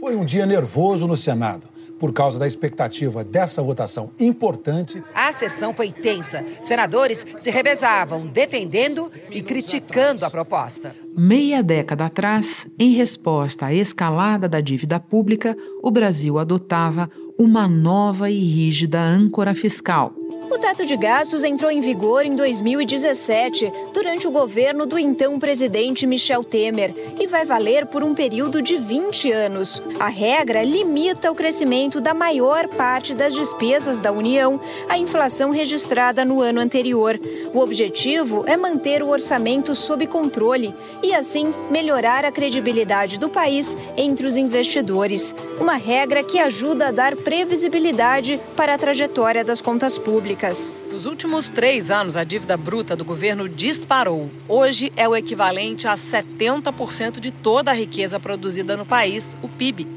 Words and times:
Foi 0.00 0.14
um 0.14 0.24
dia 0.24 0.46
nervoso 0.46 1.08
no 1.08 1.16
Senado 1.16 1.66
por 1.98 2.12
causa 2.12 2.38
da 2.38 2.46
expectativa 2.46 3.24
dessa 3.24 3.60
votação 3.60 4.12
importante. 4.20 5.02
A 5.12 5.32
sessão 5.32 5.74
foi 5.74 5.90
tensa. 5.90 6.44
Senadores 6.62 7.26
se 7.36 7.50
revezavam, 7.50 8.28
defendendo 8.28 9.10
e 9.28 9.42
criticando 9.42 10.24
a 10.24 10.30
proposta. 10.30 10.94
Meia 11.16 11.64
década 11.64 12.06
atrás, 12.06 12.64
em 12.78 12.92
resposta 12.92 13.66
à 13.66 13.74
escalada 13.74 14.48
da 14.48 14.60
dívida 14.60 15.00
pública, 15.00 15.56
o 15.82 15.90
Brasil 15.90 16.38
adotava 16.38 17.10
uma 17.36 17.66
nova 17.66 18.30
e 18.30 18.38
rígida 18.38 19.00
âncora 19.00 19.52
fiscal 19.52 20.14
o 20.50 20.58
teto 20.58 20.86
de 20.86 20.96
gastos 20.96 21.44
entrou 21.44 21.70
em 21.70 21.80
vigor 21.80 22.24
em 22.24 22.34
2017, 22.34 23.70
durante 23.92 24.26
o 24.26 24.30
governo 24.30 24.86
do 24.86 24.98
então 24.98 25.38
presidente 25.38 26.06
Michel 26.06 26.42
Temer, 26.42 26.94
e 27.20 27.26
vai 27.26 27.44
valer 27.44 27.86
por 27.86 28.02
um 28.02 28.14
período 28.14 28.62
de 28.62 28.78
20 28.78 29.30
anos. 29.30 29.82
A 30.00 30.08
regra 30.08 30.62
limita 30.62 31.30
o 31.30 31.34
crescimento 31.34 32.00
da 32.00 32.14
maior 32.14 32.66
parte 32.66 33.14
das 33.14 33.34
despesas 33.34 34.00
da 34.00 34.10
União 34.10 34.58
à 34.88 34.96
inflação 34.96 35.50
registrada 35.50 36.24
no 36.24 36.40
ano 36.40 36.60
anterior. 36.60 37.20
O 37.52 37.58
objetivo 37.58 38.44
é 38.46 38.56
manter 38.56 39.02
o 39.02 39.08
orçamento 39.08 39.74
sob 39.74 40.06
controle 40.06 40.74
e, 41.02 41.14
assim, 41.14 41.52
melhorar 41.70 42.24
a 42.24 42.32
credibilidade 42.32 43.18
do 43.18 43.28
país 43.28 43.76
entre 43.96 44.26
os 44.26 44.36
investidores. 44.36 45.34
Uma 45.60 45.74
regra 45.74 46.22
que 46.22 46.38
ajuda 46.38 46.88
a 46.88 46.92
dar 46.92 47.14
previsibilidade 47.16 48.40
para 48.56 48.74
a 48.74 48.78
trajetória 48.78 49.44
das 49.44 49.60
contas 49.60 49.98
públicas 49.98 50.37
públicas. 50.38 50.72
Nos 50.92 51.04
últimos 51.04 51.50
três 51.50 51.90
anos, 51.90 52.16
a 52.16 52.22
dívida 52.22 52.56
bruta 52.56 52.94
do 52.94 53.04
governo 53.04 53.48
disparou. 53.48 54.30
Hoje 54.46 54.92
é 54.96 55.08
o 55.08 55.16
equivalente 55.16 55.88
a 55.88 55.94
70% 55.94 57.18
de 57.18 57.32
toda 57.32 57.72
a 57.72 57.74
riqueza 57.74 58.20
produzida 58.20 58.76
no 58.76 58.86
país, 58.86 59.36
o 59.42 59.48
PIB. 59.48 59.88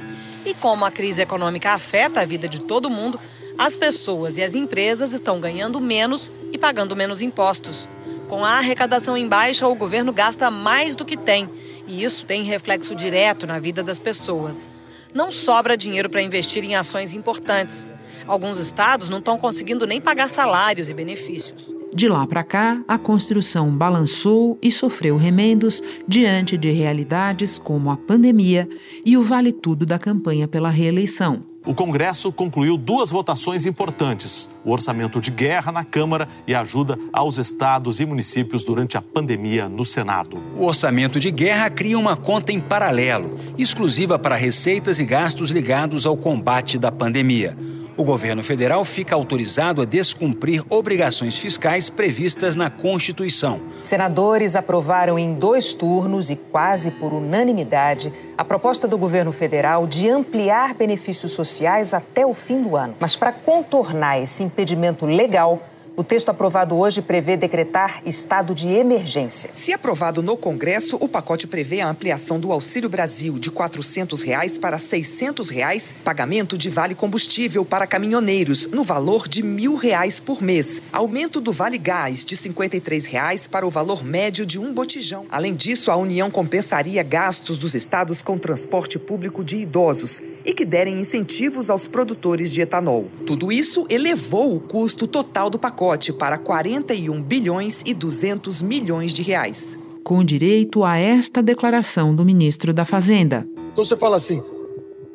E 0.43 0.55
como 0.55 0.83
a 0.83 0.89
crise 0.89 1.21
econômica 1.21 1.71
afeta 1.71 2.21
a 2.21 2.25
vida 2.25 2.49
de 2.49 2.61
todo 2.61 2.89
mundo, 2.89 3.19
as 3.55 3.75
pessoas 3.75 4.37
e 4.37 4.43
as 4.43 4.55
empresas 4.55 5.13
estão 5.13 5.39
ganhando 5.39 5.79
menos 5.79 6.31
e 6.51 6.57
pagando 6.57 6.95
menos 6.95 7.21
impostos. 7.21 7.87
Com 8.27 8.43
a 8.43 8.57
arrecadação 8.57 9.15
em 9.15 9.27
baixa, 9.27 9.67
o 9.67 9.75
governo 9.75 10.11
gasta 10.11 10.49
mais 10.49 10.95
do 10.95 11.05
que 11.05 11.17
tem. 11.17 11.47
E 11.85 12.03
isso 12.03 12.25
tem 12.25 12.43
reflexo 12.43 12.95
direto 12.95 13.45
na 13.45 13.59
vida 13.59 13.83
das 13.83 13.99
pessoas. 13.99 14.67
Não 15.13 15.31
sobra 15.31 15.77
dinheiro 15.77 16.09
para 16.09 16.21
investir 16.21 16.63
em 16.63 16.75
ações 16.75 17.13
importantes. 17.13 17.87
Alguns 18.27 18.59
estados 18.59 19.09
não 19.09 19.19
estão 19.19 19.37
conseguindo 19.37 19.85
nem 19.85 19.99
pagar 19.99 20.29
salários 20.29 20.89
e 20.89 20.93
benefícios. 20.93 21.73
De 21.93 22.07
lá 22.07 22.25
para 22.25 22.43
cá, 22.43 22.81
a 22.87 22.97
construção 22.97 23.69
balançou 23.69 24.57
e 24.61 24.71
sofreu 24.71 25.17
remendos 25.17 25.81
diante 26.07 26.57
de 26.57 26.71
realidades 26.71 27.59
como 27.59 27.91
a 27.91 27.97
pandemia 27.97 28.67
e 29.05 29.17
o 29.17 29.23
vale 29.23 29.51
tudo 29.51 29.85
da 29.85 29.99
campanha 29.99 30.47
pela 30.47 30.69
reeleição. 30.69 31.41
O 31.65 31.75
Congresso 31.75 32.31
concluiu 32.31 32.77
duas 32.77 33.11
votações 33.11 33.65
importantes: 33.65 34.49
o 34.63 34.71
orçamento 34.71 35.19
de 35.19 35.29
guerra 35.29 35.71
na 35.71 35.83
Câmara 35.83 36.27
e 36.47 36.55
a 36.55 36.61
ajuda 36.61 36.97
aos 37.11 37.37
estados 37.37 37.99
e 37.99 38.05
municípios 38.05 38.63
durante 38.63 38.97
a 38.97 39.01
pandemia 39.01 39.67
no 39.67 39.83
Senado. 39.83 40.41
O 40.57 40.65
orçamento 40.65 41.19
de 41.19 41.29
guerra 41.29 41.69
cria 41.69 41.99
uma 41.99 42.15
conta 42.15 42.53
em 42.53 42.59
paralelo, 42.59 43.37
exclusiva 43.57 44.17
para 44.17 44.35
receitas 44.35 44.97
e 44.97 45.03
gastos 45.03 45.51
ligados 45.51 46.05
ao 46.05 46.15
combate 46.15 46.79
da 46.79 46.91
pandemia 46.91 47.55
o 48.01 48.03
governo 48.03 48.41
federal 48.41 48.83
fica 48.83 49.13
autorizado 49.13 49.79
a 49.79 49.85
descumprir 49.85 50.63
obrigações 50.69 51.37
fiscais 51.37 51.87
previstas 51.87 52.55
na 52.55 52.67
Constituição. 52.67 53.61
Senadores 53.83 54.55
aprovaram 54.55 55.19
em 55.19 55.35
dois 55.35 55.71
turnos 55.73 56.31
e 56.31 56.35
quase 56.35 56.89
por 56.89 57.13
unanimidade 57.13 58.11
a 58.35 58.43
proposta 58.43 58.87
do 58.87 58.97
governo 58.97 59.31
federal 59.31 59.85
de 59.85 60.09
ampliar 60.09 60.73
benefícios 60.73 61.33
sociais 61.33 61.93
até 61.93 62.25
o 62.25 62.33
fim 62.33 62.63
do 62.63 62.75
ano. 62.75 62.95
Mas 62.99 63.15
para 63.15 63.31
contornar 63.31 64.19
esse 64.19 64.41
impedimento 64.41 65.05
legal, 65.05 65.61
o 65.95 66.03
texto 66.03 66.29
aprovado 66.29 66.75
hoje 66.77 67.01
prevê 67.01 67.35
decretar 67.35 68.01
estado 68.05 68.55
de 68.55 68.67
emergência. 68.67 69.49
Se 69.53 69.73
aprovado 69.73 70.23
no 70.23 70.37
Congresso, 70.37 70.97
o 70.99 71.07
pacote 71.07 71.47
prevê 71.47 71.81
a 71.81 71.89
ampliação 71.89 72.39
do 72.39 72.51
Auxílio 72.51 72.89
Brasil 72.89 73.37
de 73.37 73.51
400 73.51 74.21
reais 74.21 74.57
para 74.57 74.77
600 74.77 75.49
reais, 75.49 75.93
pagamento 76.03 76.57
de 76.57 76.69
vale 76.69 76.95
combustível 76.95 77.65
para 77.65 77.85
caminhoneiros 77.85 78.67
no 78.67 78.83
valor 78.83 79.27
de 79.27 79.43
1.000 79.43 79.77
reais 79.77 80.19
por 80.19 80.41
mês, 80.41 80.81
aumento 80.93 81.41
do 81.41 81.51
vale 81.51 81.77
gás 81.77 82.23
de 82.23 82.37
53 82.37 83.05
reais 83.05 83.47
para 83.47 83.65
o 83.65 83.69
valor 83.69 84.03
médio 84.03 84.45
de 84.45 84.57
um 84.57 84.73
botijão. 84.73 85.25
Além 85.29 85.53
disso, 85.53 85.91
a 85.91 85.95
União 85.95 86.31
compensaria 86.31 87.03
gastos 87.03 87.57
dos 87.57 87.75
estados 87.75 88.21
com 88.21 88.37
transporte 88.37 88.97
público 88.97 89.43
de 89.43 89.57
idosos 89.57 90.21
e 90.45 90.53
que 90.53 90.65
derem 90.65 90.99
incentivos 90.99 91.69
aos 91.69 91.87
produtores 91.87 92.51
de 92.51 92.61
etanol. 92.61 93.07
Tudo 93.25 93.51
isso 93.51 93.85
elevou 93.89 94.55
o 94.55 94.59
custo 94.59 95.07
total 95.07 95.49
do 95.49 95.59
pacote 95.59 96.11
para 96.11 96.37
41 96.37 97.21
bilhões 97.21 97.83
e 97.85 97.93
200 97.93 98.61
milhões 98.61 99.13
de 99.13 99.21
reais. 99.21 99.77
Com 100.03 100.23
direito 100.23 100.83
a 100.83 100.97
esta 100.97 101.41
declaração 101.41 102.15
do 102.15 102.25
ministro 102.25 102.73
da 102.73 102.83
Fazenda. 102.83 103.47
Então 103.71 103.85
você 103.85 103.95
fala 103.95 104.17
assim: 104.17 104.41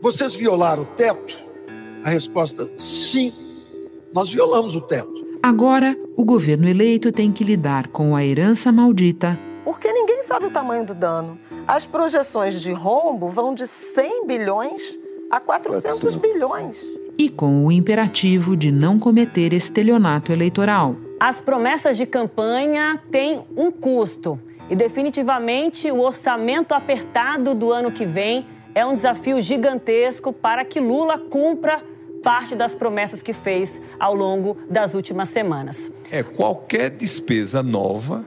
vocês 0.00 0.34
violaram 0.34 0.84
o 0.84 0.86
teto? 0.86 1.44
A 2.04 2.10
resposta: 2.10 2.70
sim, 2.76 3.32
nós 4.12 4.30
violamos 4.30 4.76
o 4.76 4.80
teto. 4.80 5.26
Agora, 5.42 5.96
o 6.16 6.24
governo 6.24 6.68
eleito 6.68 7.12
tem 7.12 7.30
que 7.30 7.44
lidar 7.44 7.88
com 7.88 8.16
a 8.16 8.24
herança 8.24 8.72
maldita. 8.72 9.38
Porque 9.64 9.92
ninguém 9.92 10.22
sabe 10.22 10.46
o 10.46 10.50
tamanho 10.50 10.86
do 10.86 10.94
dano. 10.94 11.38
As 11.66 11.86
projeções 11.86 12.60
de 12.60 12.72
rombo 12.72 13.28
vão 13.28 13.54
de 13.54 13.66
100 13.66 14.26
bilhões 14.26 14.98
a 15.30 15.40
400 15.40 16.16
bilhões 16.16 16.78
e 17.18 17.28
com 17.28 17.64
o 17.64 17.72
imperativo 17.72 18.56
de 18.56 18.70
não 18.70 18.98
cometer 18.98 19.52
estelionato 19.52 20.32
eleitoral. 20.32 20.96
As 21.18 21.40
promessas 21.40 21.96
de 21.96 22.04
campanha 22.04 23.00
têm 23.10 23.42
um 23.56 23.70
custo 23.70 24.38
e, 24.68 24.76
definitivamente, 24.76 25.90
o 25.90 26.00
orçamento 26.00 26.74
apertado 26.74 27.54
do 27.54 27.72
ano 27.72 27.90
que 27.90 28.04
vem 28.04 28.44
é 28.74 28.84
um 28.84 28.92
desafio 28.92 29.40
gigantesco 29.40 30.32
para 30.32 30.64
que 30.64 30.78
Lula 30.78 31.18
cumpra 31.18 31.80
parte 32.22 32.54
das 32.54 32.74
promessas 32.74 33.22
que 33.22 33.32
fez 33.32 33.80
ao 33.98 34.14
longo 34.14 34.56
das 34.68 34.94
últimas 34.94 35.28
semanas. 35.28 35.90
É 36.10 36.22
qualquer 36.22 36.90
despesa 36.90 37.62
nova 37.62 38.26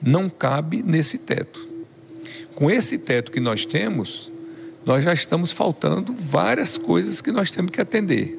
não 0.00 0.30
cabe 0.30 0.82
nesse 0.82 1.18
teto. 1.18 1.68
Com 2.54 2.70
esse 2.70 2.98
teto 2.98 3.32
que 3.32 3.40
nós 3.40 3.64
temos, 3.64 4.30
nós 4.84 5.04
já 5.04 5.12
estamos 5.12 5.52
faltando 5.52 6.14
várias 6.14 6.78
coisas 6.78 7.20
que 7.20 7.30
nós 7.30 7.50
temos 7.50 7.70
que 7.70 7.80
atender. 7.80 8.38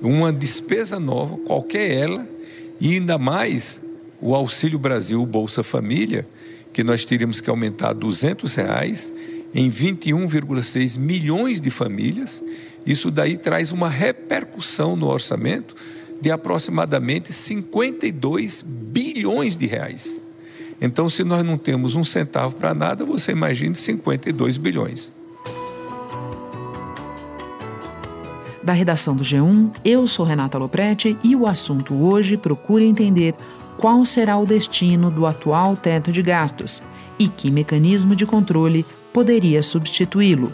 Uma 0.00 0.32
despesa 0.32 1.00
nova, 1.00 1.36
qualquer 1.38 1.90
ela, 1.90 2.26
e 2.80 2.94
ainda 2.94 3.18
mais 3.18 3.80
o 4.20 4.34
Auxílio 4.34 4.78
Brasil, 4.78 5.20
o 5.20 5.26
Bolsa 5.26 5.62
Família, 5.62 6.26
que 6.72 6.84
nós 6.84 7.04
teríamos 7.04 7.40
que 7.40 7.50
aumentar 7.50 7.92
200 7.92 8.54
reais 8.54 9.12
em 9.54 9.70
21,6 9.70 10.98
milhões 10.98 11.60
de 11.60 11.70
famílias. 11.70 12.42
Isso 12.84 13.10
daí 13.10 13.36
traz 13.36 13.72
uma 13.72 13.88
repercussão 13.88 14.96
no 14.96 15.06
orçamento 15.06 15.74
de 16.20 16.30
aproximadamente 16.30 17.32
52 17.32 18.62
bilhões 18.62 19.56
de 19.56 19.66
reais. 19.66 20.20
Então, 20.80 21.08
se 21.08 21.22
nós 21.22 21.44
não 21.44 21.56
temos 21.56 21.94
um 21.96 22.04
centavo 22.04 22.56
para 22.56 22.74
nada, 22.74 23.04
você 23.04 23.32
imagine 23.32 23.74
52 23.74 24.56
bilhões. 24.56 25.12
Da 28.64 28.72
redação 28.72 29.14
do 29.14 29.22
G1, 29.22 29.72
eu 29.84 30.06
sou 30.06 30.24
Renata 30.24 30.56
Loprete 30.56 31.18
e 31.22 31.36
o 31.36 31.46
assunto 31.46 31.94
hoje 32.02 32.38
procura 32.38 32.82
entender 32.82 33.34
qual 33.76 34.06
será 34.06 34.38
o 34.38 34.46
destino 34.46 35.10
do 35.10 35.26
atual 35.26 35.76
teto 35.76 36.10
de 36.10 36.22
gastos 36.22 36.82
e 37.18 37.28
que 37.28 37.50
mecanismo 37.50 38.16
de 38.16 38.24
controle 38.24 38.86
poderia 39.12 39.62
substituí-lo. 39.62 40.50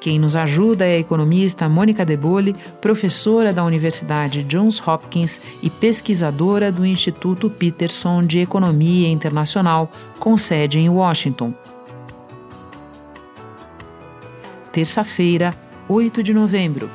Quem 0.00 0.18
nos 0.18 0.34
ajuda 0.34 0.86
é 0.86 0.96
a 0.96 0.98
economista 0.98 1.68
Mônica 1.68 2.04
Debole, 2.04 2.56
professora 2.80 3.52
da 3.52 3.64
Universidade 3.64 4.42
Johns 4.42 4.84
Hopkins 4.84 5.40
e 5.62 5.70
pesquisadora 5.70 6.72
do 6.72 6.84
Instituto 6.84 7.48
Peterson 7.48 8.24
de 8.24 8.40
Economia 8.40 9.08
Internacional, 9.08 9.90
com 10.18 10.36
sede 10.36 10.80
em 10.80 10.88
Washington. 10.88 11.54
Terça-feira, 14.72 15.54
8 15.88 16.22
de 16.22 16.34
novembro. 16.34 16.90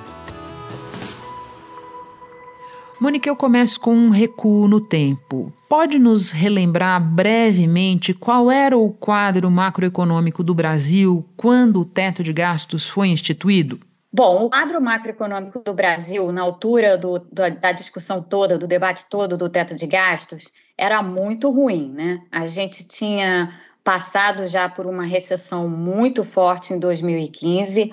Mônica, 2.99 3.27
eu 3.27 3.35
começo 3.35 3.79
com 3.79 3.95
um 3.95 4.09
recuo 4.09 4.67
no 4.67 4.79
tempo. 4.79 5.51
Pode 5.67 5.97
nos 5.97 6.29
relembrar 6.29 7.03
brevemente 7.03 8.13
qual 8.13 8.51
era 8.51 8.77
o 8.77 8.91
quadro 8.91 9.49
macroeconômico 9.49 10.43
do 10.43 10.53
Brasil 10.53 11.25
quando 11.35 11.81
o 11.81 11.85
teto 11.85 12.21
de 12.21 12.31
gastos 12.31 12.87
foi 12.87 13.07
instituído? 13.07 13.79
Bom, 14.13 14.45
o 14.45 14.49
quadro 14.51 14.79
macroeconômico 14.79 15.59
do 15.59 15.73
Brasil, 15.73 16.31
na 16.31 16.43
altura 16.43 16.95
do, 16.95 17.17
do, 17.17 17.49
da 17.59 17.71
discussão 17.71 18.21
toda, 18.21 18.59
do 18.59 18.67
debate 18.67 19.09
todo 19.09 19.35
do 19.35 19.49
teto 19.49 19.73
de 19.73 19.87
gastos, 19.87 20.53
era 20.77 21.01
muito 21.01 21.49
ruim, 21.49 21.89
né? 21.89 22.21
A 22.31 22.45
gente 22.45 22.87
tinha 22.87 23.51
passado 23.83 24.45
já 24.45 24.69
por 24.69 24.85
uma 24.85 25.03
recessão 25.03 25.67
muito 25.67 26.23
forte 26.23 26.73
em 26.73 26.79
2015 26.79 27.91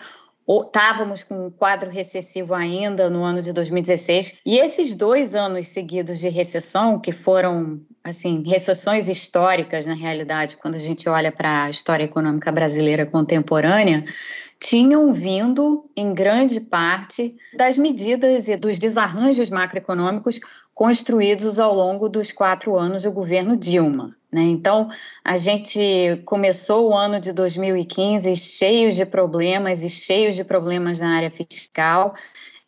estávamos 0.58 1.22
com 1.22 1.46
um 1.46 1.50
quadro 1.50 1.90
recessivo 1.90 2.54
ainda 2.54 3.08
no 3.08 3.22
ano 3.22 3.40
de 3.40 3.52
2016 3.52 4.38
e 4.44 4.58
esses 4.58 4.94
dois 4.94 5.34
anos 5.34 5.68
seguidos 5.68 6.18
de 6.18 6.28
recessão 6.28 6.98
que 6.98 7.12
foram 7.12 7.80
assim 8.02 8.42
recessões 8.46 9.08
históricas 9.08 9.86
na 9.86 9.94
realidade 9.94 10.56
quando 10.56 10.74
a 10.74 10.78
gente 10.78 11.08
olha 11.08 11.30
para 11.30 11.64
a 11.64 11.70
história 11.70 12.04
econômica 12.04 12.50
brasileira 12.50 13.06
contemporânea 13.06 14.04
tinham 14.58 15.12
vindo 15.12 15.88
em 15.96 16.12
grande 16.12 16.60
parte 16.60 17.36
das 17.56 17.78
medidas 17.78 18.48
e 18.48 18.56
dos 18.56 18.78
desarranjos 18.78 19.48
macroeconômicos 19.48 20.40
construídos 20.74 21.58
ao 21.58 21.74
longo 21.74 22.08
dos 22.08 22.30
quatro 22.32 22.76
anos 22.76 23.02
do 23.02 23.12
governo 23.12 23.56
Dilma. 23.56 24.16
Né? 24.32 24.42
Então, 24.42 24.88
a 25.24 25.36
gente 25.36 26.22
começou 26.24 26.90
o 26.90 26.94
ano 26.94 27.18
de 27.18 27.32
2015 27.32 28.34
cheio 28.36 28.92
de 28.92 29.04
problemas 29.04 29.82
e 29.82 29.90
cheios 29.90 30.36
de 30.36 30.44
problemas 30.44 31.00
na 31.00 31.16
área 31.16 31.30
fiscal, 31.30 32.14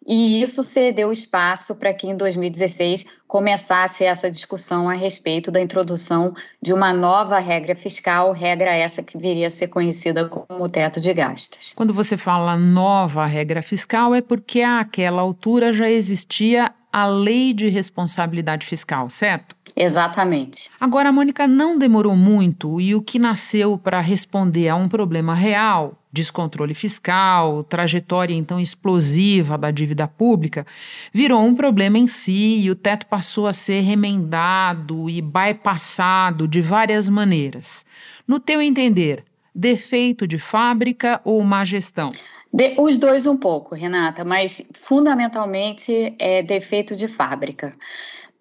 e 0.07 0.43
isso 0.43 0.65
cedeu 0.65 1.13
espaço 1.13 1.77
para 1.77 1.95
que 1.95 2.09
em 2.09 2.17
2016 2.17 3.07
começasse 3.29 4.05
essa 4.05 4.31
discussão 4.31 4.89
a 4.89 4.95
respeito 4.95 5.51
da 5.51 5.61
introdução 5.61 6.35
de 6.61 6.73
uma 6.73 6.93
nova 6.93 7.39
regra 7.39 7.77
fiscal, 7.77 8.33
regra 8.33 8.75
essa 8.75 9.03
que 9.03 9.17
viria 9.17 9.47
a 9.47 9.51
ser 9.51 9.69
conhecida 9.69 10.29
como 10.29 10.69
teto 10.69 11.01
de 11.01 11.15
gastos. 11.15 11.73
Quando 11.75 11.95
você 11.95 12.17
fala 12.17 12.57
nova 12.57 13.25
regra 13.27 13.63
fiscal, 13.63 14.13
é 14.13 14.21
porque 14.21 14.63
àquela 14.63 15.23
altura 15.23 15.73
já 15.73 15.89
existia 15.89 16.75
a 16.93 17.07
Lei 17.07 17.55
de 17.55 17.69
Responsabilidade 17.69 18.67
Fiscal, 18.67 19.09
certo? 19.09 19.57
Exatamente. 19.75 20.71
Agora, 20.79 21.09
a 21.09 21.13
Mônica 21.13 21.47
não 21.47 21.79
demorou 21.79 22.15
muito 22.15 22.81
e 22.81 22.95
o 22.95 23.01
que 23.01 23.19
nasceu 23.19 23.79
para 23.79 24.01
responder 24.01 24.69
a 24.69 24.77
um 24.77 24.89
problema 24.89 25.35
real, 25.35 25.99
descontrole 26.13 26.75
fiscal, 26.75 27.65
trajetória 27.65 28.35
então 28.35 28.61
explosiva 28.61 29.57
da 29.57 29.71
dívida 29.71 30.07
pública, 30.07 30.67
virou 31.13 31.43
um 31.43 31.55
problema 31.55 31.97
em 31.99 32.07
si 32.07 32.59
e 32.61 32.71
o 32.71 32.75
teto 32.75 33.07
passou 33.07 33.47
a 33.47 33.53
ser 33.53 33.81
remendado 33.81 35.09
e 35.09 35.23
bypassado 35.23 36.47
de 36.47 36.61
várias 36.61 37.09
maneiras. 37.09 37.87
No 38.29 38.39
teu 38.39 38.61
entender, 38.61 39.25
defeito 39.55 40.27
de 40.27 40.37
fábrica 40.37 41.21
ou 41.25 41.43
má 41.43 41.65
gestão? 41.65 42.13
De, 42.53 42.75
os 42.79 42.99
dois 42.99 43.27
um 43.27 43.37
pouco, 43.37 43.75
Renata, 43.75 44.25
mas 44.25 44.69
fundamentalmente 44.75 46.15
é 46.19 46.43
defeito 46.43 46.95
de 46.95 47.09
fábrica. 47.09 47.73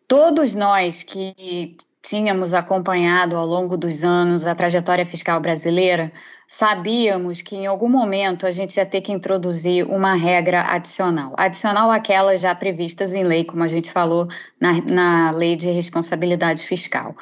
Todos 0.08 0.54
nós 0.54 1.02
que 1.02 1.78
tínhamos 2.02 2.54
acompanhado 2.54 3.38
ao 3.38 3.46
longo 3.46 3.78
dos 3.78 4.04
anos 4.04 4.48
a 4.48 4.56
trajetória 4.56 5.06
fiscal 5.06 5.40
brasileira, 5.40 6.12
sabíamos 6.48 7.42
que 7.42 7.56
em 7.56 7.68
algum 7.68 7.88
momento 7.88 8.46
a 8.46 8.52
gente 8.52 8.76
ia 8.76 8.86
ter 8.86 9.02
que 9.02 9.12
introduzir 9.12 9.88
uma 9.88 10.16
regra 10.16 10.64
adicional, 10.64 11.34
adicional 11.38 11.92
àquelas 11.92 12.42
já 12.42 12.54
previstas 12.56 13.14
em 13.14 13.24
lei, 13.24 13.46
como 13.46 13.64
a 13.64 13.68
gente 13.68 13.92
falou 13.92 14.28
na, 14.60 14.82
na 14.82 15.32
lei 15.32 15.56
de 15.56 15.70
responsabilidade 15.70 16.66
fiscal. 16.66 17.16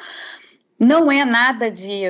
Não 0.79 1.11
é 1.11 1.25
nada 1.25 1.69
de 1.69 2.03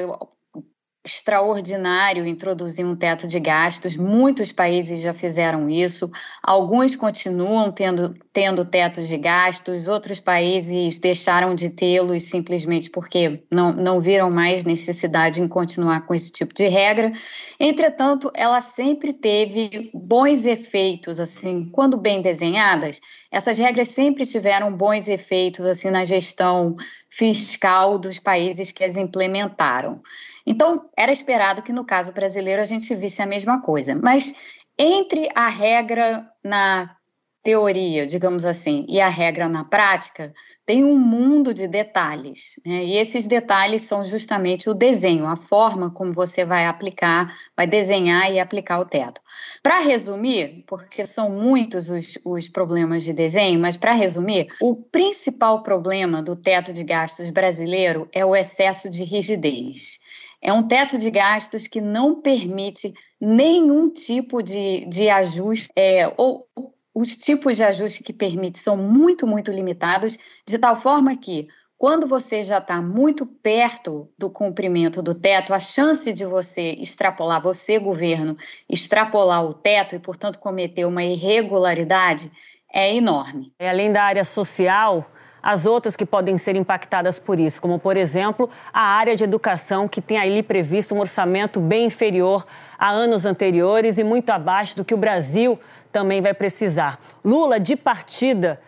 extraordinário 1.10 2.28
introduzir 2.28 2.86
um 2.86 2.96
teto 2.96 3.28
de 3.28 3.40
gastos. 3.40 3.98
Muitos 3.98 4.52
países 4.52 5.02
já 5.02 5.14
fizeram 5.14 5.68
isso. 5.68 6.10
Alguns 6.44 6.96
continuam 6.96 7.72
tendo, 7.72 8.16
tendo 8.32 8.64
tetos 8.64 9.08
de 9.08 9.18
gastos, 9.18 9.88
outros 9.88 10.20
países 10.20 11.00
deixaram 11.00 11.56
de 11.56 11.72
tê-los 11.72 12.26
simplesmente 12.26 12.92
porque 12.92 13.42
não, 13.52 13.74
não 13.74 14.00
viram 14.00 14.30
mais 14.30 14.64
necessidade 14.64 15.42
em 15.42 15.48
continuar 15.48 16.06
com 16.06 16.14
esse 16.14 16.32
tipo 16.32 16.54
de 16.54 16.68
regra. 16.68 17.12
Entretanto, 17.60 18.32
ela 18.36 18.62
sempre 18.62 19.12
teve 19.12 19.90
bons 19.94 20.46
efeitos, 20.46 21.20
assim, 21.20 21.66
quando 21.72 21.98
bem 21.98 22.22
desenhadas. 22.22 23.02
Essas 23.32 23.58
regras 23.58 23.90
sempre 23.90 24.26
tiveram 24.26 24.76
bons 24.76 25.08
efeitos 25.08 25.66
assim 25.66 25.90
na 25.90 26.06
gestão 26.06 26.76
fiscal 27.10 27.98
dos 27.98 28.18
países 28.18 28.72
que 28.72 28.84
as 28.84 28.96
implementaram. 28.96 30.02
Então, 30.46 30.90
era 30.98 31.12
esperado 31.12 31.62
que 31.62 31.74
no 31.74 31.86
caso 31.86 32.14
brasileiro 32.14 32.62
a 32.62 32.66
gente 32.66 32.94
visse 32.96 33.22
a 33.22 33.28
mesma 33.28 33.62
coisa. 33.62 33.96
Mas 33.96 34.36
entre 34.78 35.30
a 35.36 35.50
regra 35.50 36.28
na 36.44 36.96
teoria, 37.42 38.06
digamos 38.06 38.46
assim, 38.46 38.86
e 38.88 39.00
a 39.00 39.10
regra 39.10 39.48
na 39.48 39.64
prática, 39.64 40.34
tem 40.66 40.84
um 40.84 40.98
mundo 40.98 41.54
de 41.54 41.68
detalhes. 41.68 42.62
Né? 42.66 42.84
E 42.84 42.98
esses 42.98 43.26
detalhes 43.26 43.82
são 43.82 44.06
justamente 44.06 44.70
o 44.70 44.74
desenho, 44.74 45.26
a 45.26 45.36
forma 45.36 45.90
como 45.90 46.14
você 46.14 46.46
vai 46.46 46.66
aplicar, 46.66 47.34
vai 47.58 47.66
desenhar 47.66 48.32
e 48.32 48.40
aplicar 48.40 48.80
o 48.80 48.86
teto. 48.86 49.20
Para 49.64 49.80
resumir, 49.80 50.64
porque 50.68 51.06
são 51.06 51.30
muitos 51.32 51.90
os, 51.90 52.20
os 52.24 52.48
problemas 52.48 53.04
de 53.04 53.14
desenho, 53.14 53.60
mas 53.60 53.76
para 53.76 53.94
resumir, 53.94 54.48
o 54.62 54.76
principal 54.76 55.64
problema 55.64 56.22
do 56.22 56.36
teto 56.36 56.72
de 56.72 56.84
gastos 56.84 57.30
brasileiro 57.30 58.08
é 58.14 58.24
o 58.24 58.36
excesso 58.36 58.90
de 58.90 59.04
rigidez. 59.04 60.00
É 60.42 60.54
um 60.54 60.68
teto 60.68 60.98
de 60.98 61.10
gastos 61.12 61.68
que 61.68 61.82
não 61.82 62.22
permite 62.22 62.94
nenhum 63.20 63.90
tipo 63.90 64.42
de, 64.42 64.86
de 64.86 65.10
ajuste, 65.10 65.70
é, 65.76 66.12
ou 66.18 66.48
os 66.94 67.16
tipos 67.16 67.58
de 67.58 67.64
ajuste 67.64 68.04
que 68.04 68.14
permite 68.14 68.60
são 68.60 68.78
muito, 68.78 69.28
muito 69.28 69.52
limitados, 69.52 70.18
de 70.46 70.58
tal 70.58 70.76
forma 70.76 71.16
que, 71.16 71.48
quando 71.78 72.08
você 72.08 72.44
já 72.44 72.58
está 72.58 72.82
muito 72.82 73.26
perto 73.26 74.10
do 74.18 74.30
cumprimento 74.30 75.02
do 75.02 75.16
teto, 75.16 75.54
a 75.54 75.60
chance 75.60 76.12
de 76.14 76.26
você 76.26 76.72
extrapolar, 76.74 77.42
você, 77.42 77.80
governo, 77.80 78.38
extrapolar 78.68 79.46
o 79.46 79.54
teto 79.54 79.96
e, 79.96 80.00
portanto, 80.00 80.40
cometer 80.40 80.86
uma 80.86 81.04
irregularidade 81.04 82.32
é 82.74 82.94
enorme. 82.94 83.52
É, 83.60 83.70
além 83.70 83.92
da 83.92 84.04
área 84.04 84.24
social, 84.24 85.10
as 85.42 85.66
outras 85.66 85.96
que 85.96 86.06
podem 86.06 86.38
ser 86.38 86.56
impactadas 86.56 87.18
por 87.18 87.40
isso, 87.40 87.62
como, 87.62 87.80
por 87.80 87.98
exemplo, 87.98 88.50
a 88.74 88.82
área 88.82 89.16
de 89.16 89.24
educação, 89.24 89.88
que 89.88 90.02
tem 90.02 90.18
ali 90.18 90.44
previsto 90.44 90.94
um 90.94 91.00
orçamento 91.00 91.60
bem 91.60 91.86
inferior 91.86 92.46
a 92.78 92.90
anos 92.90 93.26
anteriores 93.26 93.98
e 93.98 94.04
muito 94.04 94.30
abaixo 94.30 94.76
do 94.76 94.86
que 94.86 94.94
o 94.94 94.98
Brasil 94.98 95.60
também 95.92 96.22
vai 96.22 96.34
precisar. 96.34 97.00
Lula, 97.24 97.60
de 97.60 97.76
partida, 97.76 98.60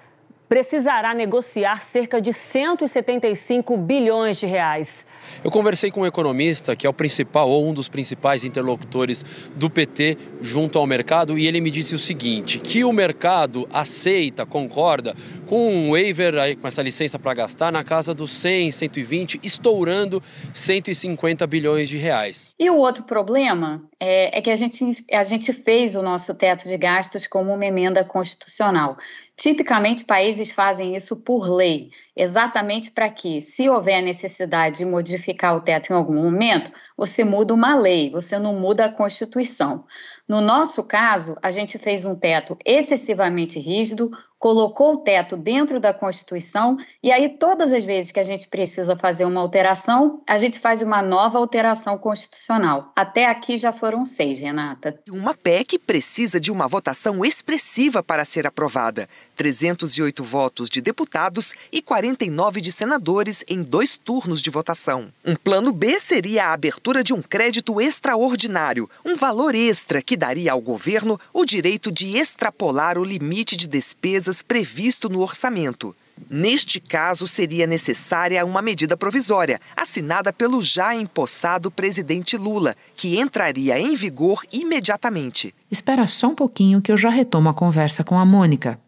precisará 0.52 1.14
negociar 1.14 1.82
cerca 1.82 2.20
de 2.20 2.34
175 2.34 3.78
bilhões 3.78 4.36
de 4.38 4.46
reais. 4.46 5.06
Eu 5.42 5.50
conversei 5.50 5.90
com 5.90 6.02
um 6.02 6.06
economista, 6.06 6.76
que 6.76 6.86
é 6.86 6.90
o 6.90 6.94
principal 6.94 7.50
ou 7.50 7.66
um 7.66 7.74
dos 7.74 7.88
principais 7.88 8.44
interlocutores 8.44 9.24
do 9.56 9.70
PT 9.70 10.18
junto 10.42 10.78
ao 10.78 10.86
mercado, 10.86 11.38
e 11.38 11.48
ele 11.48 11.62
me 11.62 11.72
disse 11.72 11.96
o 11.96 11.98
seguinte: 11.98 12.60
que 12.60 12.84
o 12.84 12.92
mercado 12.92 13.66
aceita, 13.72 14.46
concorda 14.46 15.16
com 15.52 15.70
um 15.70 15.92
waiver, 15.92 16.36
aí, 16.38 16.56
com 16.56 16.66
essa 16.66 16.82
licença 16.82 17.20
para 17.20 17.34
gastar, 17.34 17.74
na 17.74 17.84
casa 17.84 18.14
dos 18.14 18.32
100, 18.32 18.72
120, 18.72 19.42
estourando 19.44 20.24
150 20.54 21.46
bilhões 21.46 21.90
de 21.90 21.98
reais. 21.98 22.56
E 22.58 22.70
o 22.70 22.78
outro 22.78 23.04
problema 23.04 23.84
é, 24.00 24.38
é 24.38 24.42
que 24.42 24.50
a 24.50 24.56
gente, 24.56 25.06
a 25.12 25.26
gente 25.26 25.52
fez 25.52 25.94
o 25.94 26.02
nosso 26.02 26.34
teto 26.34 26.70
de 26.70 26.78
gastos 26.78 27.28
como 27.28 27.54
uma 27.54 27.66
emenda 27.66 28.02
constitucional. 28.02 28.98
Tipicamente, 29.36 30.06
países 30.06 30.52
fazem 30.52 30.96
isso 30.96 31.18
por 31.18 31.46
lei, 31.50 31.90
exatamente 32.16 32.90
para 32.90 33.10
que, 33.10 33.42
se 33.42 33.68
houver 33.68 34.02
necessidade 34.02 34.78
de 34.78 34.86
modificar 34.86 35.54
o 35.54 35.60
teto 35.60 35.92
em 35.92 35.96
algum 35.98 36.14
momento, 36.14 36.72
você 36.96 37.26
muda 37.26 37.54
uma 37.54 37.76
lei, 37.76 38.10
você 38.10 38.40
não 38.40 38.58
muda 38.58 38.86
a 38.86 38.94
Constituição. 38.94 39.84
No 40.26 40.40
nosso 40.40 40.82
caso, 40.84 41.36
a 41.42 41.52
gente 41.52 41.78
fez 41.78 42.06
um 42.06 42.16
teto 42.16 42.58
excessivamente 42.66 43.60
rígido, 43.60 44.12
colocou 44.42 44.94
o 44.94 44.98
teto 44.98 45.38
dentro 45.38 45.80
da 45.80 45.94
Constituição 45.94 46.76
e 47.04 47.12
aí 47.12 47.30
todas 47.30 47.72
as 47.72 47.86
vezes 47.86 48.12
que 48.12 48.20
a 48.20 48.24
gente 48.24 48.48
precisa 48.48 48.98
fazer 48.98 49.24
uma 49.24 49.40
alteração, 49.40 50.20
a 50.28 50.36
gente 50.40 50.60
faz 50.60 50.82
uma 50.82 51.00
nova 51.00 51.38
alteração 51.38 51.96
constitucional. 51.96 52.92
Até 52.96 53.28
aqui 53.28 53.56
já 53.56 53.72
foram 53.72 54.04
seis, 54.04 54.40
Renata. 54.40 55.00
Uma 55.08 55.36
PEC 55.36 55.78
precisa 55.78 56.40
de 56.40 56.52
uma 56.52 56.68
votação 56.68 57.24
expressiva 57.24 58.02
para 58.02 58.26
ser 58.26 58.48
aprovada. 58.48 59.08
308 59.36 60.24
votos 60.24 60.70
de 60.70 60.82
deputados 60.82 61.54
e 61.72 61.82
49 61.82 62.62
de 62.62 62.72
senadores 62.72 63.44
em 63.48 63.62
dois 63.62 63.96
turnos 63.96 64.42
de 64.42 64.50
votação. 64.50 65.10
Um 65.24 65.36
plano 65.36 65.72
B 65.72 66.00
seria 66.00 66.48
a 66.48 66.54
abertura 66.54 67.04
de 67.04 67.14
um 67.14 67.22
crédito 67.22 67.80
extraordinário, 67.80 68.90
um 69.06 69.16
valor 69.16 69.54
extra 69.54 70.02
que 70.02 70.18
daria 70.18 70.52
ao 70.52 70.62
governo 70.62 71.20
o 71.32 71.46
direito 71.46 71.92
de 71.92 72.18
extrapolar 72.18 72.98
o 72.98 73.04
limite 73.04 73.56
de 73.56 73.68
despesas 73.68 74.31
previsto 74.40 75.10
no 75.10 75.20
orçamento. 75.22 75.96
Neste 76.30 76.80
caso, 76.80 77.26
seria 77.26 77.66
necessária 77.66 78.46
uma 78.46 78.62
medida 78.62 78.96
provisória, 78.96 79.60
assinada 79.76 80.32
pelo 80.32 80.62
já 80.62 80.96
empossado 80.96 81.72
presidente 81.72 82.38
Lula, 82.38 82.76
que 82.96 83.20
entraria 83.20 83.80
em 83.80 83.96
vigor 83.96 84.44
imediatamente. 84.54 85.56
Espera 85.72 86.08
só 86.08 86.28
um 86.28 86.36
pouquinho 86.36 86.80
que 86.84 86.92
eu 86.92 86.98
já 86.98 87.10
retomo 87.10 87.50
a 87.50 87.54
conversa 87.56 88.04
com 88.04 88.20
a 88.20 88.26
Mônica. 88.26 88.80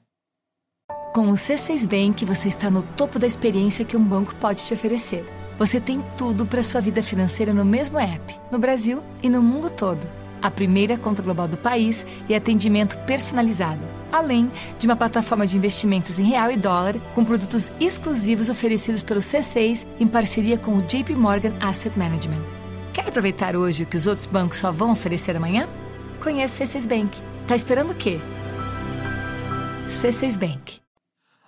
Com 1.16 1.32
o 1.32 1.34
C6 1.34 1.88
Bank, 1.88 2.24
você 2.24 2.48
está 2.48 2.70
no 2.70 2.84
topo 2.84 3.18
da 3.18 3.26
experiência 3.26 3.84
que 3.84 3.98
um 3.98 4.04
banco 4.04 4.36
pode 4.36 4.64
te 4.64 4.76
oferecer 4.76 5.26
você 5.58 5.80
tem 5.80 6.04
tudo 6.18 6.46
para 6.46 6.64
sua 6.64 6.82
vida 6.82 7.02
financeira 7.02 7.54
no 7.54 7.64
mesmo 7.64 8.00
app, 8.00 8.36
no 8.52 8.58
Brasil 8.58 9.04
e 9.22 9.30
no 9.30 9.42
mundo 9.42 9.70
todo. 9.70 10.06
A 10.42 10.50
primeira 10.50 10.98
conta 10.98 11.22
global 11.22 11.48
do 11.48 11.58
país 11.58 12.06
e 12.28 12.36
atendimento 12.36 12.98
personalizado, 13.06 13.82
além 14.14 14.52
de 14.78 14.86
uma 14.86 14.96
plataforma 14.96 15.46
de 15.46 15.58
investimentos 15.58 16.20
em 16.20 16.24
real 16.24 16.52
e 16.52 16.56
dólar 16.56 16.96
com 17.16 17.26
produtos 17.26 17.72
exclusivos 17.80 18.48
oferecidos 18.48 19.02
pelo 19.02 19.20
C6 19.20 19.88
em 20.00 20.08
parceria 20.08 20.58
com 20.58 20.78
o 20.78 20.82
JP 20.84 21.16
Morgan 21.16 21.54
Asset 21.60 21.98
Management. 21.98 22.44
Quer 22.94 23.08
aproveitar 23.08 23.56
hoje 23.56 23.84
o 23.84 23.86
que 23.88 23.98
os 23.98 24.06
outros 24.06 24.28
bancos 24.28 24.60
só 24.60 24.72
vão 24.72 24.92
oferecer 24.92 25.36
amanhã? 25.36 25.68
Conheça 26.22 26.64
o 26.64 26.68
C6 26.68 26.88
Bank. 26.88 27.20
Tá 27.48 27.56
esperando 27.56 27.92
o 27.92 27.96
quê? 27.96 28.20
C6 29.90 30.38
Bank. 30.38 30.84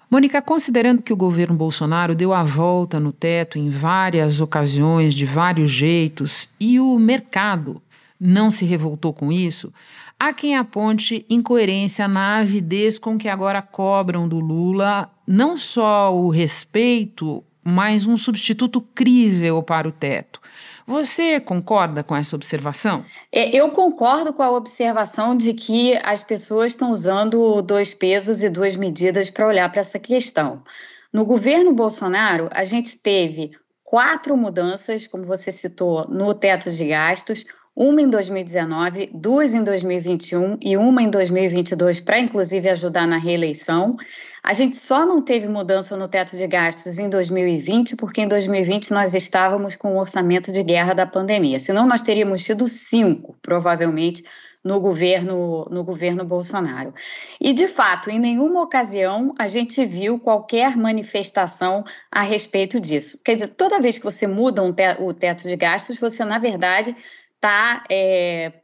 Mônica, 0.10 0.42
considerando 0.42 1.02
que 1.02 1.14
o 1.14 1.18
governo 1.18 1.56
Bolsonaro 1.56 2.16
deu 2.16 2.34
a 2.34 2.44
volta 2.44 3.00
no 3.00 3.12
teto 3.12 3.58
em 3.58 3.70
várias 3.70 4.40
ocasiões, 4.40 5.14
de 5.14 5.26
vários 5.26 5.72
jeitos, 5.72 6.48
e 6.60 6.80
o 6.80 6.98
mercado 6.98 7.82
não 8.20 8.50
se 8.50 8.66
revoltou 8.66 9.14
com 9.14 9.32
isso, 9.32 9.74
há 10.20 10.34
quem 10.34 10.56
aponte 10.56 11.26
incoerência 11.30 12.08
na 12.08 12.40
avidez 12.40 12.98
com 12.98 13.18
que 13.18 13.28
agora 13.28 13.62
cobram 13.62 14.28
do 14.28 14.40
Lula 14.40 15.12
não 15.28 15.58
só 15.58 16.16
o 16.16 16.30
respeito, 16.30 17.44
mas 17.64 18.06
um 18.06 18.16
substituto 18.16 18.80
crível 18.80 19.64
para 19.64 19.88
o 19.88 19.92
teto. 19.92 20.40
Você 20.88 21.40
concorda 21.40 22.04
com 22.04 22.16
essa 22.16 22.36
observação? 22.36 23.04
É, 23.32 23.50
eu 23.56 23.70
concordo 23.70 24.32
com 24.32 24.44
a 24.44 24.52
observação 24.52 25.36
de 25.36 25.54
que 25.54 26.00
as 26.04 26.22
pessoas 26.22 26.74
estão 26.74 26.92
usando 26.92 27.62
dois 27.64 27.92
pesos 27.92 28.44
e 28.44 28.50
duas 28.50 28.76
medidas 28.76 29.32
para 29.32 29.48
olhar 29.48 29.72
para 29.72 29.82
essa 29.82 29.98
questão. 29.98 30.62
No 31.12 31.26
governo 31.26 31.74
Bolsonaro, 31.74 32.50
a 32.52 32.64
gente 32.64 33.00
teve 33.00 33.52
quatro 33.84 34.38
mudanças, 34.38 35.08
como 35.08 35.24
você 35.24 35.52
citou, 35.52 36.08
no 36.08 36.36
teto 36.36 36.70
de 36.70 36.86
gastos, 36.86 37.46
uma 37.76 38.02
em 38.02 38.10
2019, 38.10 39.10
duas 39.14 39.54
em 39.54 39.62
2021 39.62 40.58
e 40.62 40.78
uma 40.78 41.02
em 41.02 41.10
2022, 41.10 42.00
para 42.00 42.20
inclusive 42.20 42.70
ajudar 42.70 43.06
na 43.06 43.18
reeleição. 43.18 43.98
A 44.42 44.54
gente 44.54 44.78
só 44.78 45.06
não 45.06 45.22
teve 45.22 45.48
mudança 45.48 45.98
no 45.98 46.08
teto 46.08 46.38
de 46.38 46.48
gastos 46.48 47.00
em 47.00 47.10
2020, 47.10 47.98
porque 47.98 48.22
em 48.22 48.28
2020 48.30 48.92
nós 48.92 49.14
estávamos 49.14 49.76
com 49.76 49.96
o 49.96 50.00
orçamento 50.00 50.54
de 50.54 50.64
guerra 50.64 50.94
da 50.94 51.06
pandemia. 51.06 51.60
Senão 51.60 51.86
nós 51.86 52.02
teríamos 52.02 52.46
tido 52.46 52.66
cinco, 52.68 53.36
provavelmente, 53.42 54.24
no 54.64 54.80
governo, 54.80 55.68
no 55.70 55.84
governo 55.84 56.24
Bolsonaro. 56.24 56.94
E, 57.42 57.54
de 57.54 57.68
fato, 57.68 58.10
em 58.10 58.20
nenhuma 58.20 58.62
ocasião 58.62 59.36
a 59.38 59.48
gente 59.48 59.86
viu 59.86 60.18
qualquer 60.18 60.78
manifestação 60.78 61.84
a 62.10 62.22
respeito 62.22 62.80
disso. 62.80 63.20
Quer 63.24 63.36
dizer, 63.36 63.50
toda 63.50 63.82
vez 63.82 63.98
que 63.98 64.06
você 64.06 64.26
muda 64.26 64.64
um 64.64 64.74
te 64.74 64.96
o 65.00 65.14
teto 65.14 65.44
de 65.48 65.56
gastos, 65.56 66.00
você, 66.00 66.24
na 66.26 66.40
verdade, 66.40 66.96
está 67.36 67.84
é, 67.90 68.62